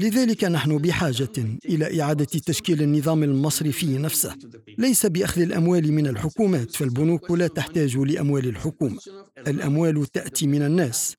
لذلك 0.00 0.44
نحن 0.44 0.78
بحاجة 0.78 1.32
إلى 1.64 2.02
إعادة 2.02 2.24
تشكيل 2.24 2.82
النظام 2.82 3.22
المصرفي 3.22 3.98
نفسه. 3.98 4.34
ليس 4.78 5.06
بأخذ 5.06 5.40
الأموال 5.40 5.92
من 5.92 6.06
الحكومات 6.06 6.76
فالبنوك 6.76 7.30
لا 7.30 7.46
تحتاج 7.46 7.96
لأموال 7.96 8.48
الحكومة. 8.48 8.98
الأموال 9.48 10.06
تأتي 10.06 10.46
من 10.46 10.62
الناس. 10.62 11.14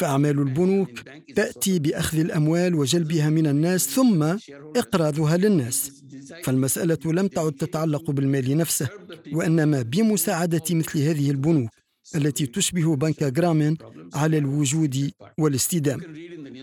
فأعمال 0.00 0.38
البنوك 0.38 0.90
تأتي 1.36 1.78
بأخذ 1.78 2.18
الأموال 2.18 2.74
وجلبها 2.74 3.28
من 3.30 3.46
الناس 3.46 3.88
ثم 3.88 4.36
إقراضها 4.76 5.36
للناس. 5.36 6.02
فالمسألة 6.44 6.98
لم 7.04 7.26
تعد 7.26 7.52
تتعلق 7.52 8.10
بالمال 8.10 8.56
نفسه 8.56 8.88
وإنما 9.32 9.82
بمساعدة 9.82 10.62
مثل 10.70 10.98
هذه 10.98 11.30
البنوك 11.30 11.70
التي 12.16 12.46
تشبه 12.46 12.96
بنك 12.96 13.24
جرامين 13.24 13.76
على 14.14 14.38
الوجود 14.38 15.10
والاستدامة. 15.38 16.02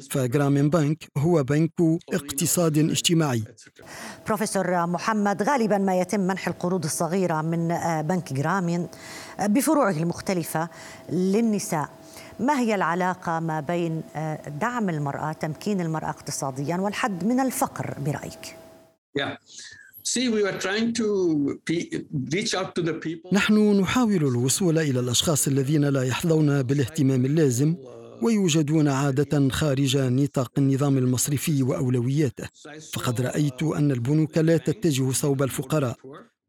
فجرامين 0.09 0.69
بنك 0.69 1.03
هو 1.17 1.43
بنك 1.43 1.71
اقتصاد 2.13 2.77
اجتماعي. 2.77 3.43
بروفيسور 4.27 4.85
محمد 4.85 5.43
غالبا 5.43 5.77
ما 5.77 5.99
يتم 6.01 6.19
منح 6.19 6.47
القروض 6.47 6.83
الصغيرة 6.83 7.41
من 7.41 7.67
بنك 8.01 8.33
جرامين 8.33 8.87
بفروعه 9.39 9.97
المختلفة 9.97 10.69
للنساء. 11.11 11.89
ما 12.39 12.59
هي 12.59 12.75
العلاقة 12.75 13.39
ما 13.39 13.59
بين 13.59 14.03
آه، 14.15 14.49
دعم 14.49 14.89
المرأة 14.89 15.31
تمكين 15.33 15.81
المرأة 15.81 16.09
اقتصاديا 16.09 16.77
والحد 16.77 17.23
من 17.23 17.39
الفقر 17.39 17.95
برأيك؟ 18.05 18.55
نحن 23.33 23.79
نحاول 23.79 24.15
الوصول 24.15 24.77
إلى 24.77 24.99
الأشخاص 24.99 25.47
الذين 25.47 25.85
لا 25.85 26.03
يحظون 26.03 26.63
بالاهتمام 26.63 27.25
اللازم 27.25 27.75
ويوجدون 28.21 28.87
عادة 28.87 29.49
خارج 29.49 29.97
نطاق 29.97 30.51
النظام 30.57 30.97
المصرفي 30.97 31.63
وأولوياته. 31.63 32.47
فقد 32.93 33.21
رأيت 33.21 33.63
أن 33.63 33.91
البنوك 33.91 34.37
لا 34.37 34.57
تتجه 34.57 35.11
صوب 35.11 35.43
الفقراء. 35.43 35.97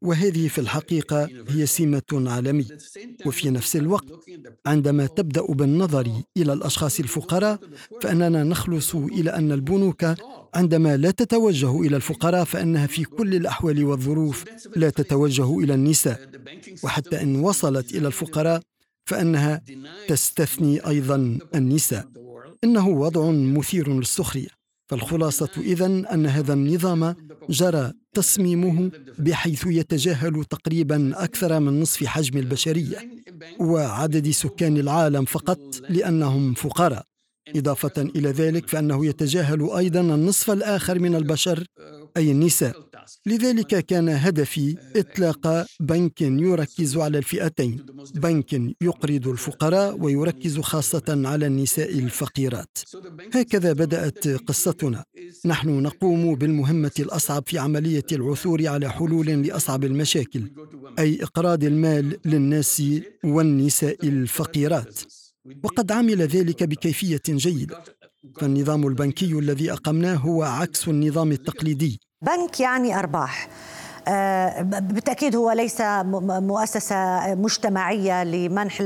وهذه 0.03 0.49
في 0.49 0.59
الحقيقة 0.61 1.29
هي 1.49 1.67
سمة 1.67 2.03
عالمية. 2.13 2.65
وفي 3.27 3.51
نفس 3.51 3.77
الوقت 3.77 4.05
عندما 4.67 5.07
تبدأ 5.07 5.43
بالنظر 5.43 6.09
إلى 6.37 6.53
الأشخاص 6.53 7.01
الفقراء 7.01 7.59
فإننا 8.03 8.45
نخلص 8.45 8.95
إلى 8.95 9.31
أن 9.31 9.53
البنوك 9.53 10.07
عندما 10.55 10.97
لا 10.97 11.11
تتوجه 11.11 11.81
إلى 11.81 11.97
الفقراء 11.97 12.45
فإنها 12.45 12.87
في 12.87 13.05
كل 13.05 13.35
الأحوال 13.35 13.85
والظروف 13.85 14.45
لا 14.77 14.91
تتوجه 14.91 15.59
إلى 15.59 15.75
النساء. 15.75 16.31
وحتى 16.85 17.23
إن 17.23 17.37
وصلت 17.41 17.95
إلى 17.95 18.07
الفقراء 18.07 18.63
فإنها 19.07 19.63
تستثني 20.09 20.87
أيضا 20.87 21.39
النساء. 21.55 22.09
إنه 22.65 22.89
وضع 22.89 23.31
مثير 23.31 23.93
للسخرية. 23.93 24.58
فالخلاصة 24.89 25.49
إذن 25.57 26.07
أن 26.07 26.27
هذا 26.27 26.53
النظام 26.53 27.15
جرى 27.51 27.93
تصميمه 28.15 28.91
بحيث 29.19 29.67
يتجاهل 29.67 30.45
تقريبا 30.45 31.25
أكثر 31.25 31.61
من 31.61 31.81
نصف 31.81 32.05
حجم 32.07 32.39
البشرية 32.39 32.99
وعدد 33.61 34.31
سكان 34.31 34.77
العالم 34.77 35.25
فقط 35.25 35.61
لأنهم 35.89 36.55
فقراء. 36.55 37.08
إضافة 37.57 38.03
إلى 38.17 38.29
ذلك 38.29 38.69
فإنه 38.69 39.07
يتجاهل 39.07 39.71
أيضا 39.71 40.01
النصف 40.01 40.51
الآخر 40.51 40.99
من 40.99 41.15
البشر 41.15 41.65
أي 42.17 42.31
النساء. 42.31 42.89
لذلك 43.27 43.87
كان 43.87 44.09
هدفي 44.09 44.77
إطلاق 44.97 45.67
بنك 45.81 46.21
يركز 46.21 46.97
على 46.97 47.19
الفئتين. 47.19 47.87
بنك 48.15 48.53
يقرض 48.83 49.29
الفقراء 49.29 49.97
ويركز 50.01 50.59
خاصة 50.59 51.03
على 51.09 51.47
النساء 51.47 51.99
الفقيرات. 51.99 52.79
هكذا 53.35 53.73
بدأت 53.73 54.29
قصتنا. 54.29 55.05
نحن 55.45 55.69
نقوم 55.83 56.35
بالمهمة 56.35 56.93
الأصعب 56.99 57.43
في 57.47 57.59
عملية 57.59 58.07
العثور 58.13 58.67
على 58.67 58.91
حلول 58.91 59.27
لأصعب 59.27 59.85
المشاكل 59.85 60.43
أي 60.99 61.23
إقراض 61.23 61.65
المال 61.65 62.17
للناس 62.25 62.83
والنساء 63.25 64.09
الفقيرات. 64.09 64.99
وقد 65.63 65.93
عمل 65.93 66.23
ذلك 66.23 66.63
بكيفية 66.63 67.21
جيدة. 67.29 67.83
فالنظام 68.41 68.87
البنكي 68.87 69.33
الذي 69.33 69.73
أقمناه 69.73 70.15
هو 70.15 70.43
عكس 70.43 70.89
النظام 70.89 71.33
التقليدي. 71.33 72.01
بنك 72.23 72.61
يعني 72.61 72.99
أرباح. 72.99 73.49
آه، 74.09 74.63
بالتأكيد 74.63 75.37
هو 75.37 75.53
ليس 75.53 75.81
مؤسسة 75.81 77.35
مجتمعية 77.35 78.25
لمنح 78.25 78.83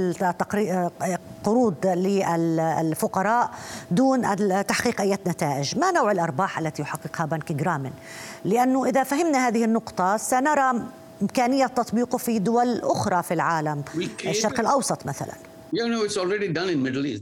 قروض 1.45 1.87
للفقراء 1.87 3.51
دون 3.91 4.37
تحقيق 4.67 5.01
أي 5.01 5.19
نتائج. 5.27 5.79
ما 5.79 5.91
نوع 5.91 6.13
الأرباح 6.13 6.59
التي 6.59 6.83
يحققها 6.83 7.27
بنك 7.27 7.53
جرامن؟ 7.53 7.91
لأنه 8.45 8.87
إذا 8.87 9.03
فهمنا 9.03 9.49
هذه 9.49 9.65
النقطة 9.65 10.17
سنرى 10.17 10.73
إمكانية 11.23 11.67
تطبيقه 11.67 12.19
في 12.19 12.39
دول 12.39 12.81
أخرى 12.83 13.23
في 13.23 13.35
العالم. 13.35 13.85
الشرق 14.27 14.61
الأوسط 14.61 15.07
مثلاً. 15.07 15.52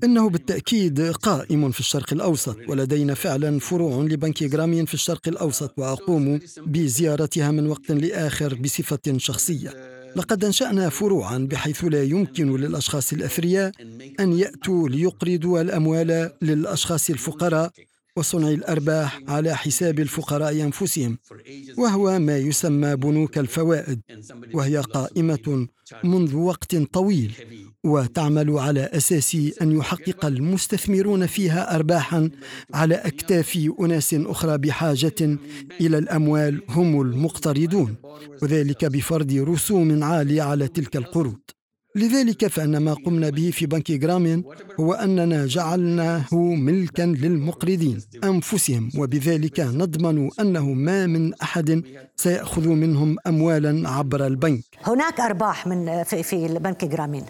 إنه 0.05 0.31
بالتأكيد 0.31 1.01
قائم 1.01 1.71
في 1.71 1.81
الشرق 1.81 2.13
الأوسط 2.13 2.57
ولدينا 2.69 3.15
فعلا 3.15 3.59
فروع 3.59 4.03
لبنك 4.05 4.45
جرامين 4.45 4.85
في 4.85 4.95
الشرق 4.95 5.29
الأوسط 5.29 5.79
وأقوم 5.79 6.41
بزيارتها 6.67 7.51
من 7.51 7.67
وقت 7.67 7.91
لآخر 7.91 8.55
بصفة 8.55 8.99
شخصية. 9.17 10.01
لقد 10.17 10.45
أنشأنا 10.45 10.89
فروعا 10.89 11.39
بحيث 11.39 11.85
لا 11.85 12.03
يمكن 12.03 12.57
للأشخاص 12.57 13.13
الأثرياء 13.13 13.73
أن 14.21 14.33
يأتوا 14.33 14.89
ليقرضوا 14.89 15.61
الأموال 15.61 16.31
للأشخاص 16.43 17.11
الفقراء 17.11 17.71
وصنع 18.21 18.49
الأرباح 18.49 19.21
على 19.29 19.57
حساب 19.57 20.01
الفقراء 20.01 20.63
أنفسهم 20.63 21.19
وهو 21.79 22.19
ما 22.19 22.39
يسمى 22.39 22.97
بنوك 22.97 23.39
الفوائد 23.39 24.01
وهي 24.55 24.77
قائمة 24.77 25.67
منذ 26.05 26.37
وقت 26.37 26.77
طويل 26.77 27.33
وتعمل 27.85 28.51
على 28.59 28.81
أساس 28.81 29.37
أن 29.63 29.73
يحقق 29.73 30.25
المستثمرون 30.25 31.27
فيها 31.27 31.75
ارباحا 31.77 32.31
على 32.75 32.95
أكتاف 32.95 33.71
أناس 33.81 34.15
أخرى 34.15 34.59
بحاجة 34.59 35.39
إلى 35.81 35.99
الأموال 35.99 36.63
هم 36.69 37.01
المقترضون 37.01 37.97
وذلك 38.43 38.85
بفرض 38.85 39.33
رسوم 39.33 40.05
عالية 40.05 40.43
على 40.43 40.69
تلك 40.69 40.97
القروض. 40.97 41.41
لذلك 41.97 42.47
فإن 42.47 42.77
ما 42.77 42.95
قمنا 42.95 43.31
به 43.31 43.51
في 43.51 43.67
بنك 43.67 43.93
جرامين 43.93 44.45
هو 44.81 44.93
أننا 44.93 45.47
جعلناه 45.47 46.35
ملكا 46.35 47.03
للمقرضين 47.03 47.99
أنفسهم 48.25 48.91
وبذلك 48.99 49.61
نضمن 49.61 50.31
أنه 50.41 50.73
ما 50.73 51.07
من 51.07 51.35
أحد 51.35 51.83
سيأخذ 52.17 52.69
منهم 52.69 53.17
اموالا 53.27 53.89
عبر 53.89 54.27
البنك. 54.27 54.65
هناك 54.83 55.21
أرباح 55.21 55.67
من 55.67 56.03
في, 56.03 56.23
في 56.23 56.47
البنك 56.47 56.85
جرامين 56.85 57.25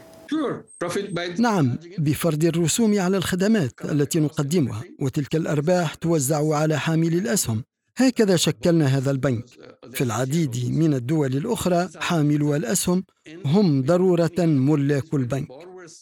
نعم 1.39 1.79
بفرض 1.99 2.45
الرسوم 2.45 3.01
على 3.01 3.17
الخدمات 3.17 3.73
التي 3.85 4.21
نقدمها 4.21 4.83
وتلك 5.01 5.37
الأرباح 5.37 5.95
توزع 5.95 6.55
على 6.55 6.79
حاملي 6.79 7.19
الأسهم. 7.19 7.63
هكذا 8.03 8.37
شكلنا 8.37 8.87
هذا 8.87 9.11
البنك. 9.11 9.45
في 9.93 10.05
العديد 10.05 10.71
من 10.71 10.95
الدول 10.95 11.37
الأخرى 11.37 11.89
حاملو 11.97 12.57
الاسهم 12.57 13.05
هم 13.45 13.83
ضرورة 13.83 14.39
ملاك 14.39 15.15
البنك. 15.15 15.49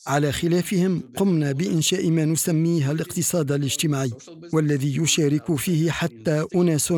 على 0.06 0.32
خلافهم 0.32 1.02
قمنا 1.16 1.52
بإنشاء 1.52 2.10
ما 2.10 2.24
نسميه 2.24 2.90
الاقتصاد 2.90 3.52
الاجتماعي 3.52 4.12
والذي 4.52 4.96
يشارك 4.96 5.54
فيه 5.54 5.90
حتى 5.90 6.46
أناس 6.54 6.94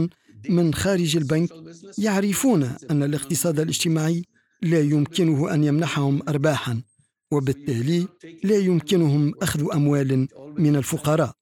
من 0.48 0.74
خارج 0.74 1.16
البنك 1.16 1.50
يعرفون 1.98 2.62
أن 2.90 3.02
الاقتصاد 3.02 3.60
الاجتماعي 3.60 4.24
لا 4.62 4.80
يمكنه 4.80 5.54
أن 5.54 5.64
يمنحهم 5.64 6.22
ارباحا. 6.28 6.82
وبالتالي 7.32 8.08
لا 8.44 8.56
يمكنهم 8.56 9.32
أخذ 9.42 9.72
أموال 9.74 10.28
من 10.58 10.76
الفقراء. 10.76 11.32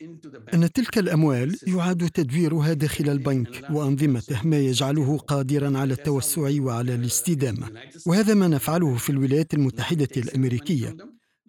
أن 0.54 0.72
تلك 0.72 0.98
الأموال 0.98 1.56
يعاد 1.66 2.10
تدويرها 2.10 2.72
داخل 2.72 3.10
البنك 3.10 3.64
وأنظمته 3.70 4.46
ما 4.46 4.58
يجعله 4.58 5.18
قادرا 5.18 5.78
على 5.78 5.92
التوسع 5.92 6.50
وعلى 6.60 6.94
الاستدامة. 6.94 7.70
وهذا 8.06 8.34
ما 8.34 8.48
نفعله 8.48 8.94
في 8.94 9.10
الولايات 9.10 9.54
المتحدة 9.54 10.08
الأمريكية 10.16 10.96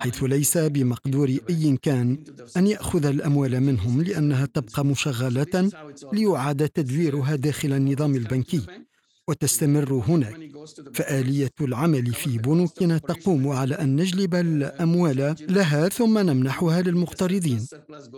حيث 0.01 0.23
ليس 0.23 0.57
بمقدور 0.57 1.37
أي 1.49 1.77
كان 1.81 2.23
أن 2.57 2.67
يأخذ 2.67 3.05
الأموال 3.05 3.59
منهم 3.61 4.01
لأنها 4.01 4.45
تبقى 4.45 4.85
مشغلة 4.85 5.69
ليعاد 6.13 6.69
تدويرها 6.69 7.35
داخل 7.35 7.73
النظام 7.73 8.15
البنكي. 8.15 8.61
وتستمر 9.29 9.93
هناك. 10.07 10.35
فآلية 10.93 11.51
العمل 11.61 12.13
في 12.13 12.37
بنوكنا 12.37 12.97
تقوم 12.97 13.47
على 13.47 13.75
أن 13.75 13.95
نجلب 13.95 14.35
الأموال 14.35 15.35
لها 15.49 15.89
ثم 15.89 16.17
نمنحها 16.17 16.81
للمقترضين. 16.81 17.65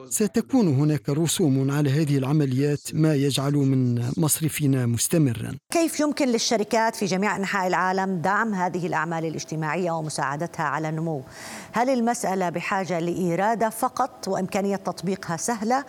ستكون 0.10 0.67
هناك 0.67 1.10
رسوم 1.10 1.71
على 1.71 1.89
هذه 1.89 2.17
العمليات 2.17 2.82
ما 2.93 3.15
يجعل 3.15 3.54
من 3.54 4.04
مصرفنا 4.17 4.86
مستمرا. 4.86 5.56
كيف 5.71 6.00
يمكن 6.00 6.28
للشركات 6.28 6.95
في 6.95 7.06
جميع 7.06 7.36
أنحاء 7.36 7.67
العالم 7.67 8.21
دعم 8.21 8.54
هذه 8.54 8.88
الأعمال 8.88 9.26
الاجتماعية 9.26 9.91
ومساعدتها 9.91 10.63
على 10.63 10.89
النمو؟ 10.89 11.24
هل 11.71 11.89
المسألة 11.89 12.50
بحاجة 12.50 13.00
لإرادة 13.00 13.69
فقط 13.69 14.28
وإمكانية 14.28 14.76
تطبيقها 14.76 15.38
سهلة؟ 15.38 15.86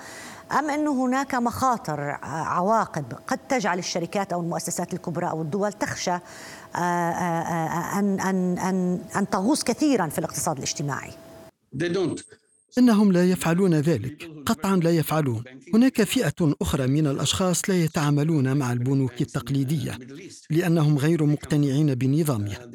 أم 0.58 0.70
أن 0.70 0.88
هناك 0.88 1.34
مخاطر 1.34 2.00
عواقب 2.22 3.04
قد 3.26 3.38
تجعل 3.48 3.78
الشركات 3.78 4.32
أو 4.32 4.40
المؤسسات 4.40 4.94
الكبرى 4.94 5.30
أو 5.30 5.42
الدول 5.42 5.72
تخشى 5.72 6.10
آه، 6.10 6.18
آه، 6.76 6.78
آه، 6.78 7.98
أن 7.98 8.20
أن 8.20 8.58
أن 8.58 9.00
أن 9.16 9.30
تغوص 9.30 9.64
كثيرا 9.64 10.06
في 10.06 10.18
الاقتصاد 10.18 10.56
الاجتماعي؟ 10.56 11.10
They 11.76 11.88
don't. 11.88 12.22
إنهم 12.78 13.12
لا 13.12 13.30
يفعلون 13.30 13.74
ذلك 13.74 14.31
قطعا 14.46 14.76
لا 14.76 14.90
يفعلون. 14.90 15.42
هناك 15.74 16.02
فئة 16.02 16.54
أخرى 16.62 16.86
من 16.86 17.06
الأشخاص 17.06 17.70
لا 17.70 17.84
يتعاملون 17.84 18.56
مع 18.56 18.72
البنوك 18.72 19.20
التقليدية 19.20 19.98
لأنهم 20.50 20.98
غير 20.98 21.24
مقتنعين 21.24 21.94
بنظامها. 21.94 22.70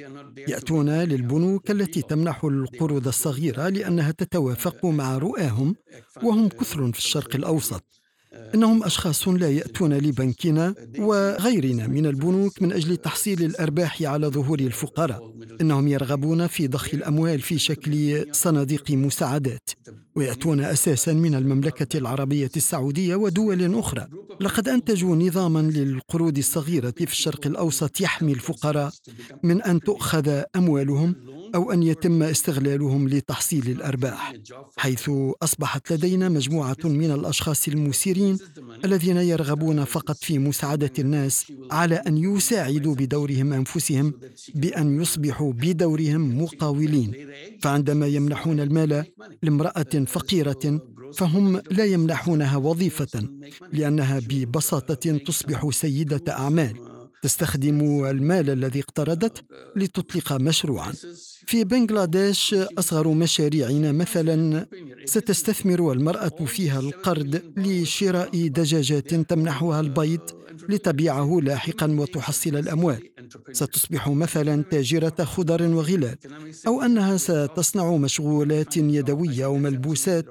يأتون 0.47 0.89
للبنوك 0.89 1.71
التي 1.71 2.01
تمنح 2.01 2.43
القروض 2.43 3.07
الصغيرة 3.07 3.69
لأنها 3.69 4.11
تتوافق 4.11 4.85
مع 4.85 5.17
رؤاهم 5.17 5.75
وهم 6.23 6.49
كثر 6.49 6.91
في 6.91 6.99
الشرق 6.99 7.35
الأوسط. 7.35 7.83
إنهم 8.55 8.83
أشخاص 8.83 9.27
لا 9.27 9.49
يأتون 9.49 9.93
لبنكنا 9.93 10.75
وغيرنا 10.99 11.87
من 11.87 12.05
البنوك 12.05 12.61
من 12.61 12.71
أجل 12.73 12.97
تحصيل 12.97 13.43
الأرباح 13.43 14.01
على 14.01 14.27
ظهور 14.27 14.59
الفقراء. 14.59 15.33
إنهم 15.61 15.87
يرغبون 15.87 16.47
في 16.47 16.67
ضخ 16.67 16.93
الأموال 16.93 17.41
في 17.41 17.57
شكل 17.57 18.25
صناديق 18.31 18.91
مساعدات. 18.91 19.69
ويأتون 20.17 20.59
أساسا 20.59 21.13
من 21.13 21.35
المملكة 21.35 21.97
العربية 21.97 22.51
السعودية 22.55 23.15
ودول 23.15 23.79
أخرى. 23.79 24.07
لقد 24.41 24.69
أنتجوا 24.69 25.15
نظاما 25.15 25.59
للقروض 25.59 26.37
الصغيرة 26.37 26.93
في 26.97 27.03
الشرق 27.03 27.47
الأوسط 27.47 28.01
يحمي 28.01 28.31
الفقراء 28.31 28.91
من 29.43 29.61
أن 29.61 29.79
تؤخذ 29.79 30.41
أموالهم 30.55 31.15
أو 31.55 31.71
أن 31.71 31.83
يتم 31.83 32.23
استغلالهم 32.23 33.09
لتحصيل 33.09 33.69
الأرباح 33.69 34.33
حيث 34.77 35.11
أصبحت 35.41 35.91
لدينا 35.93 36.29
مجموعة 36.29 36.77
من 36.83 37.11
الأشخاص 37.11 37.67
المثيرين 37.67 38.37
الذين 38.85 39.17
يرغبون 39.17 39.83
فقط 39.83 40.17
في 40.23 40.39
مساعدة 40.39 40.91
الناس 40.99 41.51
على 41.71 41.95
أن 41.95 42.17
يساعدوا 42.17 42.95
بدورهم 42.95 43.53
أنفسهم 43.53 44.13
بأن 44.55 45.01
يصبحوا 45.01 45.53
بدورهم 45.53 46.41
مقاولين. 46.41 47.13
فعندما 47.61 48.07
يمنحون 48.07 48.59
المال 48.59 49.05
لامرأة 49.43 50.05
فقيرة 50.07 50.81
فهم 51.13 51.61
لا 51.71 51.85
يمنحونها 51.85 52.57
وظيفة 52.57 53.29
لأنها 53.73 54.19
ببساطة 54.29 55.17
تصبح 55.17 55.69
سيدة 55.69 56.33
أعمال. 56.33 56.75
تستخدم 57.21 58.05
المال 58.05 58.49
الذي 58.49 58.79
اقترضته 58.79 59.41
لتطلق 59.75 60.33
مشروعا. 60.33 60.93
في 61.45 61.63
بنغلاديش 61.63 62.55
أصغر 62.77 63.07
مشاريعنا 63.07 63.91
مثلا 63.91 64.67
ستستثمر 65.05 65.91
المرأة 65.91 66.45
فيها 66.45 66.79
القرض 66.79 67.41
لشراء 67.57 68.47
دجاجات 68.47 69.13
تمنحها 69.13 69.79
البيض. 69.79 70.21
لتبيعه 70.69 71.39
لاحقا 71.43 71.87
وتحصل 71.99 72.55
الأموال. 72.55 73.09
ستصبح 73.51 74.09
مثلا 74.09 74.63
تاجرة 74.63 75.23
خضر 75.23 75.63
وغلال 75.63 76.17
أو 76.67 76.81
أنها 76.81 77.17
ستصنع 77.17 77.97
مشغولات 77.97 78.77
يدوية 78.77 79.45
أو 79.45 79.57
ملبوسات 79.57 80.25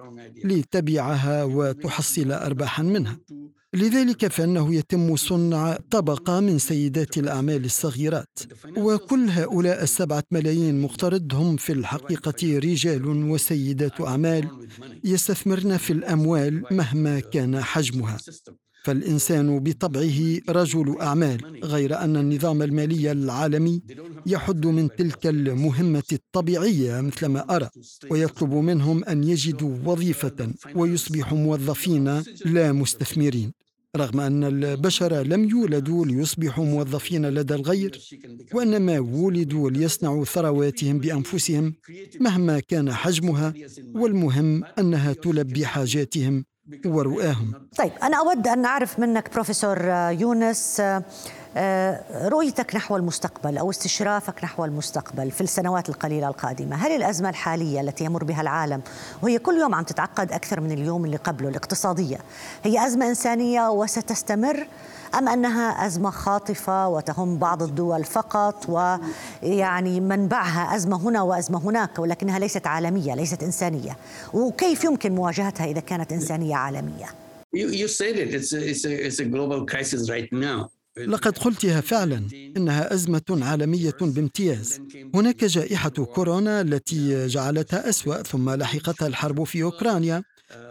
لتبيعها 0.45 1.45
وتحصل 1.45 2.33
أرباحا 2.33 2.83
منها. 2.83 3.19
لذلك 3.75 4.27
فإنه 4.27 4.75
يتم 4.75 5.17
صنع 5.17 5.79
طبقة 5.91 6.41
من 6.41 6.59
سيدات 6.59 7.19
الأعمال 7.19 7.65
الصغيرات. 7.65 8.39
وكل 8.77 9.29
هؤلاء 9.31 9.83
السبعة 9.83 10.25
ملايين 10.31 10.81
مقترض 10.81 11.35
هم 11.35 11.57
في 11.57 11.73
الحقيقة 11.73 12.59
رجال 12.59 13.07
وسيدات 13.07 14.01
أعمال 14.01 14.49
يستثمرن 15.05 15.77
في 15.77 15.93
الأموال 15.93 16.65
مهما 16.71 17.21
كان 17.21 17.63
حجمها. 17.63 18.17
فالإنسان 18.87 19.59
بطبعه 19.59 20.39
رجل 20.49 20.97
أعمال 21.01 21.61
غير 21.65 21.99
أن 21.99 22.17
النظام 22.17 22.63
المالي 22.63 23.13
العالمي 23.13 23.83
يحد 24.27 24.67
من 24.67 24.89
تلك 24.97 25.27
المهمة 25.27 26.03
الطبيعية 26.13 27.01
مثلما 27.01 27.57
أرى 27.57 27.69
ويطلب 28.11 28.53
منهم 28.55 29.05
أن 29.05 29.25
يجدوا 29.25 29.77
وظيفة 29.85 30.53
ويصبحوا 30.75 31.39
موظفين 31.39 32.23
لا 32.45 32.73
مستثمرين. 32.73 33.53
رغم 33.97 34.21
أن 34.21 34.45
البشر 34.45 35.23
لم 35.23 35.49
يولدوا 35.49 36.07
ليصبحوا 36.07 36.65
موظفين 36.65 37.27
لدى 37.27 37.55
الغير 37.55 38.01
وإنما 38.55 38.99
ولدوا 38.99 39.71
ليصنعوا 39.71 40.25
ثرواتهم 40.25 40.99
بأنفسهم 40.99 41.75
مهما 42.21 42.61
كان 42.61 42.93
حجمها 42.93 43.55
والمهم 43.95 44.65
أنها 44.65 45.13
تلبي 45.13 45.67
حاجاتهم 45.67 46.45
ورؤاهم 46.87 47.53
طيب 47.77 47.93
أنا 48.03 48.17
أود 48.19 48.49
أن 48.49 48.65
أعرف 48.65 48.99
منك 48.99 49.33
بروفيسور 49.35 49.79
يونس 50.11 50.81
آه، 50.81 51.03
رؤيتك 52.29 52.77
نحو 52.77 52.97
المستقبل 52.97 53.59
أو 53.59 53.71
استشرافك 53.71 54.45
نحو 54.45 54.65
المستقبل 54.65 55.31
في 55.31 55.41
السنوات 55.41 55.89
القليلة 55.89 56.29
القادمة، 56.29 56.77
هل 56.77 56.93
الأزمة 56.93 57.29
الحالية 57.29 57.81
التي 57.81 58.05
يمر 58.05 58.25
بها 58.25 58.41
العالم 58.41 58.83
وهي 59.23 59.39
كل 59.39 59.59
يوم 59.59 59.75
عم 59.75 59.85
تتعقد 59.85 60.33
أكثر 60.33 60.61
من 60.61 60.73
اليوم 60.73 61.05
اللي 61.05 61.17
قبله 61.17 61.49
الاقتصادية، 61.49 62.19
هي 62.65 62.87
أزمة 62.87 63.09
إنسانية 63.09 63.71
وستستمر 63.71 64.67
أم 65.15 65.29
أنها 65.29 65.87
أزمة 65.87 66.11
خاطفة 66.11 66.89
وتهم 66.89 67.39
بعض 67.39 67.63
الدول 67.63 68.05
فقط 68.05 68.69
ويعني 68.69 70.01
منبعها 70.01 70.77
أزمة 70.77 70.97
هنا 70.97 71.23
وأزمة 71.23 71.59
هناك 71.59 71.99
ولكنها 71.99 72.39
ليست 72.39 72.67
عالمية، 72.67 73.15
ليست 73.15 73.43
إنسانية، 73.43 73.97
وكيف 74.35 74.85
يمكن 74.85 75.15
مواجهتها 75.15 75.67
إذا 75.67 75.81
كانت 75.81 76.13
إنسانية 76.13 76.57
عالمية؟ 76.57 77.07
You, 77.57 77.69
you 77.69 77.89
said 77.89 78.17
it. 78.23 78.35
It's 78.35 78.53
a, 78.53 78.71
it's 78.71 78.85
a, 78.85 79.07
it's 79.07 79.19
a 79.21 79.25
global 79.25 79.65
crisis 79.65 80.11
right 80.11 80.31
now. 80.33 80.59
لقد 80.99 81.39
قلتها 81.39 81.81
فعلا 81.81 82.29
إنها 82.57 82.95
أزمة 82.95 83.23
عالمية 83.31 83.95
بامتياز. 84.01 84.81
هناك 85.15 85.45
جائحة 85.45 85.91
كورونا 85.91 86.61
التي 86.61 87.27
جعلتها 87.27 87.89
أسوأ 87.89 88.23
ثم 88.23 88.51
لحقتها 88.51 89.09
الحرب 89.09 89.45
في 89.45 89.63
أوكرانيا 89.63 90.23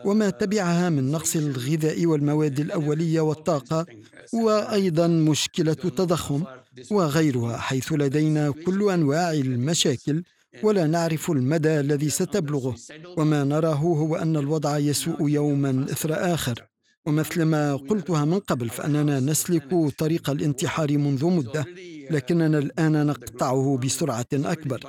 وما 0.05 0.29
تبعها 0.29 0.89
من 0.89 1.11
نقص 1.11 1.35
الغذاء 1.35 2.05
والمواد 2.05 2.59
الأولية 2.59 3.21
والطاقة 3.21 3.85
وأيضا 4.33 5.07
مشكلة 5.07 5.77
التضخم 5.85 6.43
وغيرها 6.91 7.57
حيث 7.57 7.93
لدينا 7.93 8.51
كل 8.65 8.89
أنواع 8.91 9.31
المشاكل 9.33 10.23
ولا 10.63 10.87
نعرف 10.87 11.31
المدى 11.31 11.79
الذي 11.79 12.09
ستبلغه. 12.09 12.75
وما 13.17 13.43
نراه 13.43 13.75
هو 13.75 14.15
أن 14.15 14.37
الوضع 14.37 14.77
يسوء 14.77 15.29
يوما 15.29 15.85
إثر 15.91 16.33
آخر. 16.33 16.74
ومثل 17.05 17.43
ما 17.43 17.75
قلتها 17.75 18.25
من 18.25 18.39
قبل 18.39 18.69
فأننا 18.69 19.19
نسلك 19.19 19.93
طريق 19.97 20.29
الانتحار 20.29 20.97
منذ 20.97 21.25
مدة 21.25 21.65
لكننا 22.11 22.57
الآن 22.57 23.05
نقطعه 23.05 23.79
بسرعة 23.83 24.25
أكبر. 24.33 24.79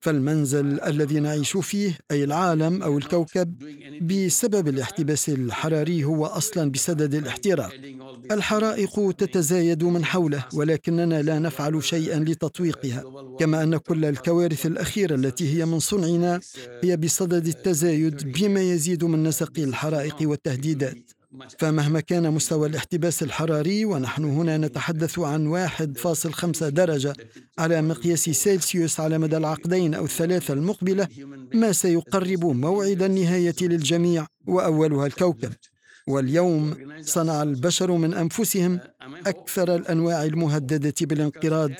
فالمنزل 0.00 0.80
الذي 0.80 1.20
نعيش 1.20 1.56
فيه 1.56 1.98
أي 2.10 2.24
العالم 2.24 2.82
أو 2.82 2.98
الكوكب 2.98 3.54
بسبب 4.02 4.68
الاحتباس 4.68 5.28
الحراري 5.28 6.04
هو 6.04 6.26
أصلا 6.26 6.70
بسدد 6.70 7.14
الاحتراق. 7.14 7.72
الحرائق 8.30 9.10
تتزايد 9.10 9.84
من 9.84 10.04
حوله 10.04 10.44
ولكننا 10.54 11.22
لا 11.22 11.38
نفعل 11.38 11.84
شيئا 11.84 12.18
لتطويقها. 12.18 13.04
كما 13.38 13.62
أن 13.62 13.76
كل 13.76 14.04
الكوارث 14.04 14.66
الأخيرة 14.66 15.14
التي 15.14 15.58
هي 15.58 15.66
من 15.66 15.78
صنعنا 15.78 16.40
هي 16.84 16.96
بصدد 16.96 17.46
التزايد 17.46 18.32
بما 18.32 18.60
يزيد 18.60 19.04
من 19.04 19.22
نسق 19.22 19.52
الحرائق 19.58 20.16
والتهديدات. 20.22 21.19
فمهما 21.58 22.00
كان 22.00 22.30
مستوى 22.30 22.68
الاحتباس 22.68 23.22
الحراري 23.22 23.84
ونحن 23.84 24.24
هنا 24.24 24.58
نتحدث 24.58 25.18
عن 25.18 25.46
1.5 25.46 26.68
درجة 26.68 27.12
على 27.58 27.82
مقياس 27.82 28.20
سيلسيوس 28.20 29.00
على 29.00 29.18
مدى 29.18 29.36
العقدين 29.36 29.94
أو 29.94 30.04
الثلاثة 30.04 30.54
المقبلة 30.54 31.08
ما 31.54 31.72
سيقرب 31.72 32.44
موعد 32.44 33.02
النهاية 33.02 33.54
للجميع 33.60 34.26
وأولها 34.46 35.06
الكوكب. 35.06 35.52
واليوم 36.08 36.74
صنع 37.00 37.42
البشر 37.42 37.92
من 37.92 38.14
أنفسهم 38.14 38.80
أكثر 39.26 39.74
الأنواع 39.74 40.24
المهددة 40.24 40.94
بالانقراض 41.00 41.70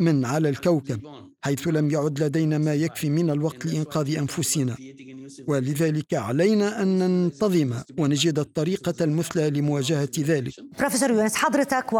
من 0.00 0.24
على 0.24 0.48
الكوكب. 0.48 1.27
حيث 1.40 1.68
لم 1.68 1.90
يعد 1.90 2.22
لدينا 2.22 2.58
ما 2.58 2.74
يكفي 2.74 3.10
من 3.10 3.30
الوقت 3.30 3.66
لإنقاذ 3.66 4.16
أنفسنا 4.18 4.76
ولذلك 5.46 6.14
علينا 6.14 6.82
أن 6.82 6.98
ننتظم 6.98 7.74
ونجد 7.98 8.38
الطريقة 8.38 8.94
المثلى 9.00 9.50
لمواجهة 9.50 10.08
ذلك. 10.18 10.54
بروفيسور 10.78 11.10
يونس 11.10 11.36
حضرتك 11.36 11.92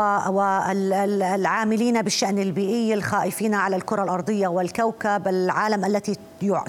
والعاملين 0.73 2.03
بالشأن 2.03 2.39
البيئي 2.39 2.95
الخائفين 2.95 3.55
على 3.55 3.77
الكرة 3.77 4.05
الأرضية 4.05 4.49
والكوكب 4.49 5.29
العالم 5.29 5.85
التي 5.85 6.17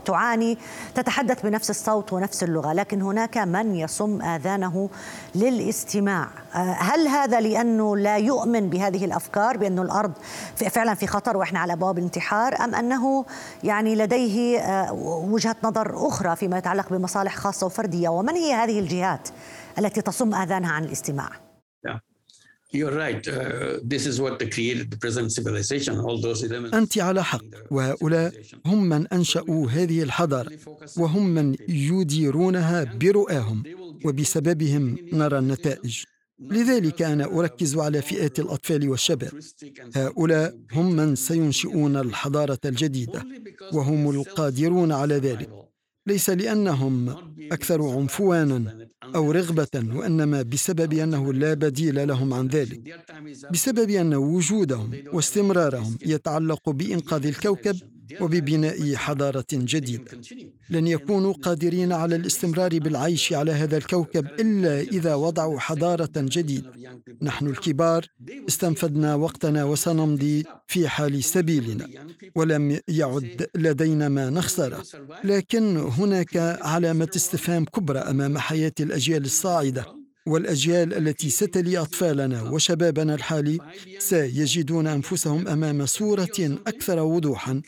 تعاني 0.05 0.57
تتحدث 0.95 1.45
بنفس 1.45 1.69
الصوت 1.69 2.13
ونفس 2.13 2.43
اللغة، 2.43 2.73
لكن 2.73 3.01
هناك 3.01 3.37
من 3.37 3.75
يصم 3.75 4.21
آذانه 4.21 4.89
للاستماع. 5.35 6.27
هل 6.53 7.07
هذا 7.07 7.39
لأنه 7.39 7.97
لا 7.97 8.17
يؤمن 8.17 8.69
بهذه 8.69 9.05
الأفكار 9.05 9.57
بأن 9.57 9.79
الأرض 9.79 10.11
فعلا 10.55 10.93
في 10.93 11.07
خطر 11.07 11.37
وإحنا 11.37 11.59
على 11.59 11.73
ابواب 11.73 11.97
الانتحار 11.97 12.55
أم 12.59 12.75
أنه 12.75 13.25
يعني 13.63 13.95
لديه 13.95 14.59
آه، 14.59 14.93
وجهة 15.33 15.55
نظر 15.63 16.07
أخرى 16.07 16.35
فيما 16.35 16.57
يتعلق 16.57 16.89
بمصالح 16.93 17.35
خاصة 17.35 17.65
وفردية؟ 17.65 18.09
ومن 18.09 18.33
هي 18.33 18.53
هذه 18.53 18.79
الجهات 18.79 19.29
التي 19.79 20.01
تصم 20.01 20.35
آذانها 20.35 20.71
عن 20.71 20.83
الاستماع؟ 20.83 21.29
أنت 26.73 26.97
على 26.97 27.23
حق. 27.23 27.41
وهؤلاء 27.71 28.33
هم 28.65 28.83
من 28.89 29.07
أنشأوا 29.07 29.67
هذه 29.69 30.03
الحضارة. 30.03 30.51
وهم 30.97 31.27
من 31.29 31.55
يديرونها 31.69 32.83
برؤاهم. 32.83 33.63
وبسببهم 34.05 34.97
نرى 35.13 35.37
النتائج. 35.39 36.03
لذلك 36.41 37.01
أنا 37.01 37.25
أركز 37.25 37.77
على 37.77 38.01
فئات 38.01 38.39
الأطفال 38.39 38.89
والشباب. 38.89 39.31
هؤلاء 39.95 40.57
هم 40.71 40.95
من 40.95 41.15
سينشئون 41.15 41.97
الحضارة 41.97 42.59
الجديدة 42.65 43.25
وهم 43.73 44.09
القادرون 44.09 44.91
على 44.91 45.15
ذلك. 45.15 45.49
ليس 46.07 46.29
لأنهم 46.29 47.09
أكثر 47.51 47.89
عنفوانا 47.89 48.87
أو 49.15 49.31
رغبة 49.31 49.75
وإنما 49.75 50.41
بسبب 50.41 50.93
أنه 50.93 51.33
لا 51.33 51.53
بديل 51.53 52.07
لهم 52.07 52.33
عن 52.33 52.47
ذلك. 52.47 52.81
بسبب 53.51 53.89
أن 53.89 54.13
وجودهم 54.13 54.91
واستمرارهم 55.13 55.97
يتعلق 56.05 56.69
بإنقاذ 56.69 57.25
الكوكب 57.25 57.75
وببناء 58.21 58.95
حضارة 58.95 59.45
جديدة. 59.53 60.11
لن 60.69 60.87
يكونوا 60.87 61.33
قادرين 61.33 61.91
على 61.91 62.15
الاستمرار 62.15 62.79
بالعيش 62.79 63.33
على 63.33 63.51
هذا 63.51 63.77
الكوكب 63.77 64.25
إلا 64.39 64.81
إذا 64.81 65.15
وضعوا 65.15 65.59
حضارة 65.59 66.09
جديدة. 66.15 66.71
نحن 67.21 67.47
الكبار 67.47 68.05
استنفدنا 68.47 69.15
وقتنا 69.15 69.63
وسنمضي 69.63 70.45
في 70.67 70.87
حال 70.87 71.23
سبيلنا 71.23 71.87
ولم 72.35 72.79
يعد 72.87 73.47
لدينا 73.55 74.09
ما 74.09 74.29
نخسره 74.29 74.83
لكن 75.23 75.77
هناك 75.77 76.37
علامة 76.61 77.09
استفهام 77.15 77.65
كبرى 77.65 77.99
أمام 77.99 78.37
حياة 78.37 78.73
الأجيال 78.79 79.25
الصاعدة. 79.25 79.98
والأجيال 80.25 80.93
التي 80.93 81.29
ستلي 81.29 81.77
أطفالنا 81.77 82.41
وشبابنا 82.41 83.15
الحالي 83.15 83.57
سيجدون 83.99 84.87
أنفسهم 84.87 85.47
أمام 85.47 85.85
صورة 85.85 86.57
أكثر 86.67 86.99
وضوحا 86.99 87.61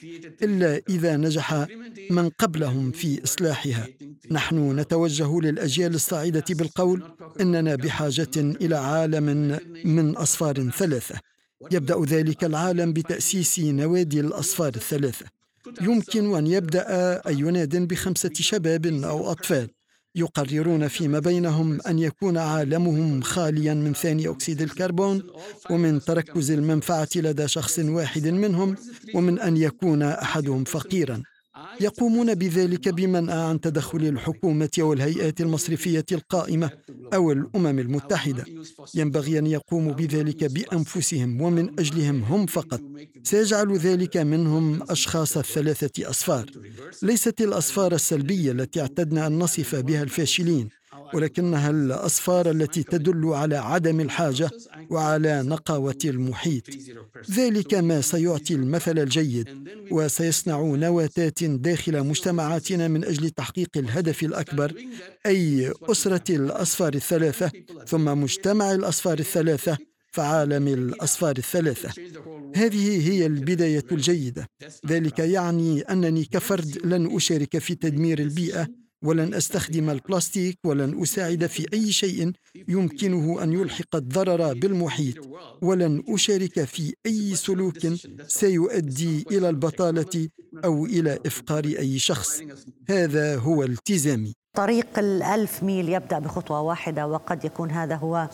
إلا 0.44 0.82
إذا 0.90 1.18
نجح 1.18 1.68
من 2.10 2.30
قبلهم 2.30 2.92
في 2.92 3.24
إصلاحها. 3.24 3.88
نحن 4.32 4.80
نتوجه 4.80 5.40
للأجيال 5.40 5.96
الصاعدة 5.96 6.44
بالقول 6.50 7.04
إننا 7.42 7.76
بحاجة 7.76 8.38
إلى 8.38 8.76
عالم 8.76 9.58
من 9.86 10.16
أصفار 10.16 10.70
ثلاثة. 10.70 11.16
يبدأ 11.72 12.06
ذلك 12.06 12.44
العالم 12.44 12.94
بتأسيس 12.94 13.60
نوادي 13.60 14.20
الأصفار 14.20 14.74
الثلاثة. 14.76 15.26
يمكن 15.82 16.36
أن 16.36 16.48
يبدأ 16.48 16.86
أي 17.28 17.42
ناد 17.42 17.76
بخمسة 17.88 18.34
شباب 18.34 18.86
أو 18.86 19.32
أطفال. 19.32 19.70
يقررون 20.16 20.88
فيما 20.88 21.20
بينهم 21.20 21.82
أن 21.82 22.00
يكون 22.00 22.38
عالمهم 22.38 23.22
خاليا 23.22 23.74
من 23.74 23.94
ثاني 23.94 24.30
أكسيد 24.30 24.62
الكربون 24.62 25.24
ومن 25.70 26.02
تركز 26.02 26.52
المنفعة 26.52 27.10
لدى 27.16 27.48
شخص 27.48 27.80
واحد 27.80 28.28
منهم 28.28 28.76
ومن 29.16 29.40
أن 29.40 29.58
يكون 29.58 30.04
أحدهم 30.04 30.64
فقيرا. 30.64 31.24
يقومون 31.80 32.36
بذلك 32.36 32.90
بمنع 32.90 33.34
عن 33.34 33.62
تدخل 33.62 33.98
الحكومة 33.98 34.70
والهيئات 34.80 35.42
المصرفية 35.42 36.06
القائمة 36.12 36.70
أو 37.14 37.32
الأمم 37.32 37.80
المتحدة. 37.80 38.46
ينبغي 38.96 39.40
أن 39.40 39.48
يقوموا 39.48 39.94
بذلك 39.94 40.44
بأنفسهم 40.44 41.42
ومن 41.42 41.80
أجلهم 41.80 42.24
هم 42.24 42.46
فقط. 42.46 42.82
سيجعل 43.24 43.78
ذلك 43.78 44.18
منهم 44.18 44.84
أشخاص 44.90 45.38
الثلاثة 45.38 46.10
أصفار. 46.10 46.46
ليست 47.02 47.42
الأصفار 47.42 47.94
السلبية 47.94 48.52
التي 48.52 48.82
اعتدنا 48.82 49.28
أن 49.28 49.40
نصف 49.40 49.76
بها 49.76 50.04
الفاشلين. 50.04 50.70
ولكنها 51.14 51.70
الأصفار 51.70 52.52
التي 52.52 52.84
تدل 52.84 53.26
على 53.34 53.56
عدم 53.56 54.00
الحاجة 54.00 54.50
وعلى 54.90 55.44
نقاوة 55.44 55.98
المحيط؟ 56.06 56.64
ذلك 57.32 57.74
ما 57.74 58.02
سيعطي 58.02 58.54
المثل 58.54 59.00
الجيد 59.00 59.70
وسيصنع 59.92 60.62
نواتات 60.62 61.44
داخل 61.44 62.04
مجتمعاتنا 62.04 62.88
من 62.88 63.06
أجل 63.06 63.30
تحقيق 63.30 63.70
الهدف 63.78 64.24
الأكبر 64.24 64.74
أي 65.26 65.74
أسرة 65.84 66.36
الأصفار 66.36 66.94
الثلاثة 66.94 67.52
ثم 67.88 68.22
مجتمع 68.22 68.72
الأصفار 68.72 69.20
الثلاثة 69.20 69.78
فعالم 70.12 70.68
الأصفار 70.68 71.38
الثلاثة. 71.38 71.90
هذه 72.56 73.12
هي 73.12 73.26
البداية 73.26 73.86
الجيدة. 73.92 74.48
ذلك 74.88 75.20
يعني 75.20 75.82
أنني 75.82 76.26
كفرد 76.26 76.78
لن 76.86 77.16
أشارك 77.16 77.58
في 77.58 77.76
تدمير 77.76 78.20
البيئة 78.20 78.68
ولن 79.04 79.34
أستخدم 79.34 79.90
البلاستيك 79.90 80.58
ولن 80.66 81.02
أساعد 81.02 81.46
في 81.46 81.66
أي 81.74 81.92
شيء 81.92 82.32
يمكنه 82.68 83.44
أن 83.44 83.54
يلحق 83.54 83.96
الضرر 83.96 84.54
بالمحيط 84.54 85.16
ولن 85.62 86.04
أشارك 86.10 86.64
في 86.64 86.94
أي 87.06 87.36
سلوك 87.36 87.88
سيؤدي 88.28 89.26
إلى 89.32 89.50
البطالة 89.50 90.30
أو 90.66 90.86
إلى 90.86 91.20
إفقار 91.26 91.66
أي 91.66 92.00
شخص. 92.00 92.42
هذا 92.90 93.36
هو 93.38 93.64
التزامي. 93.64 94.34
طريق 94.58 94.88
الألف 95.00 95.64
ميل 95.64 95.90
يبدأ 95.90 96.20
بخطوة 96.20 96.62
واحدة 96.62 97.08
وقد 97.08 97.46
يكون 97.46 97.72
هذا 97.72 97.96
هو 97.96 98.28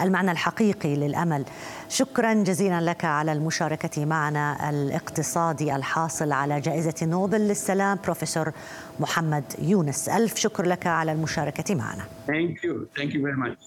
المعنى 0.00 0.30
الحقيقي 0.30 0.96
للأمل. 0.96 1.44
شكرا 1.88 2.34
جزيلا 2.34 2.80
لك 2.80 3.04
على 3.04 3.32
المشاركة 3.32 4.04
معنا 4.04 4.70
الاقتصادي 4.70 5.76
الحاصل 5.76 6.32
على 6.32 6.60
جائزة 6.60 6.94
نوبل 7.02 7.40
للسلام 7.40 7.98
بروفيسور 8.04 8.52
محمد 9.00 9.44
يونس. 9.58 10.08
ألف 10.08 10.36
شكر 10.36 10.66
لك 10.66 10.86
على 10.86 11.12
المشاركة 11.12 11.74
معنا. 11.74 12.02
Thank 12.26 12.56
you. 12.64 13.00
Thank 13.00 13.12
you 13.12 13.20
very 13.20 13.48
much. 13.48 13.64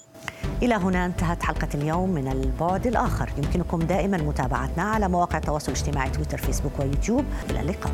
إلى 0.63 0.75
هنا 0.75 1.05
انتهت 1.05 1.43
حلقة 1.43 1.69
اليوم 1.73 2.09
من 2.09 2.27
البعد 2.31 2.87
الآخر. 2.87 3.29
يمكنكم 3.37 3.79
دائما 3.79 4.17
متابعتنا 4.17 4.83
على 4.83 5.07
مواقع 5.07 5.37
التواصل 5.37 5.71
الاجتماعي 5.71 6.09
تويتر 6.09 6.37
فيسبوك 6.37 6.79
ويوتيوب. 6.79 7.25
إلى 7.49 7.61
اللقاء. 7.61 7.93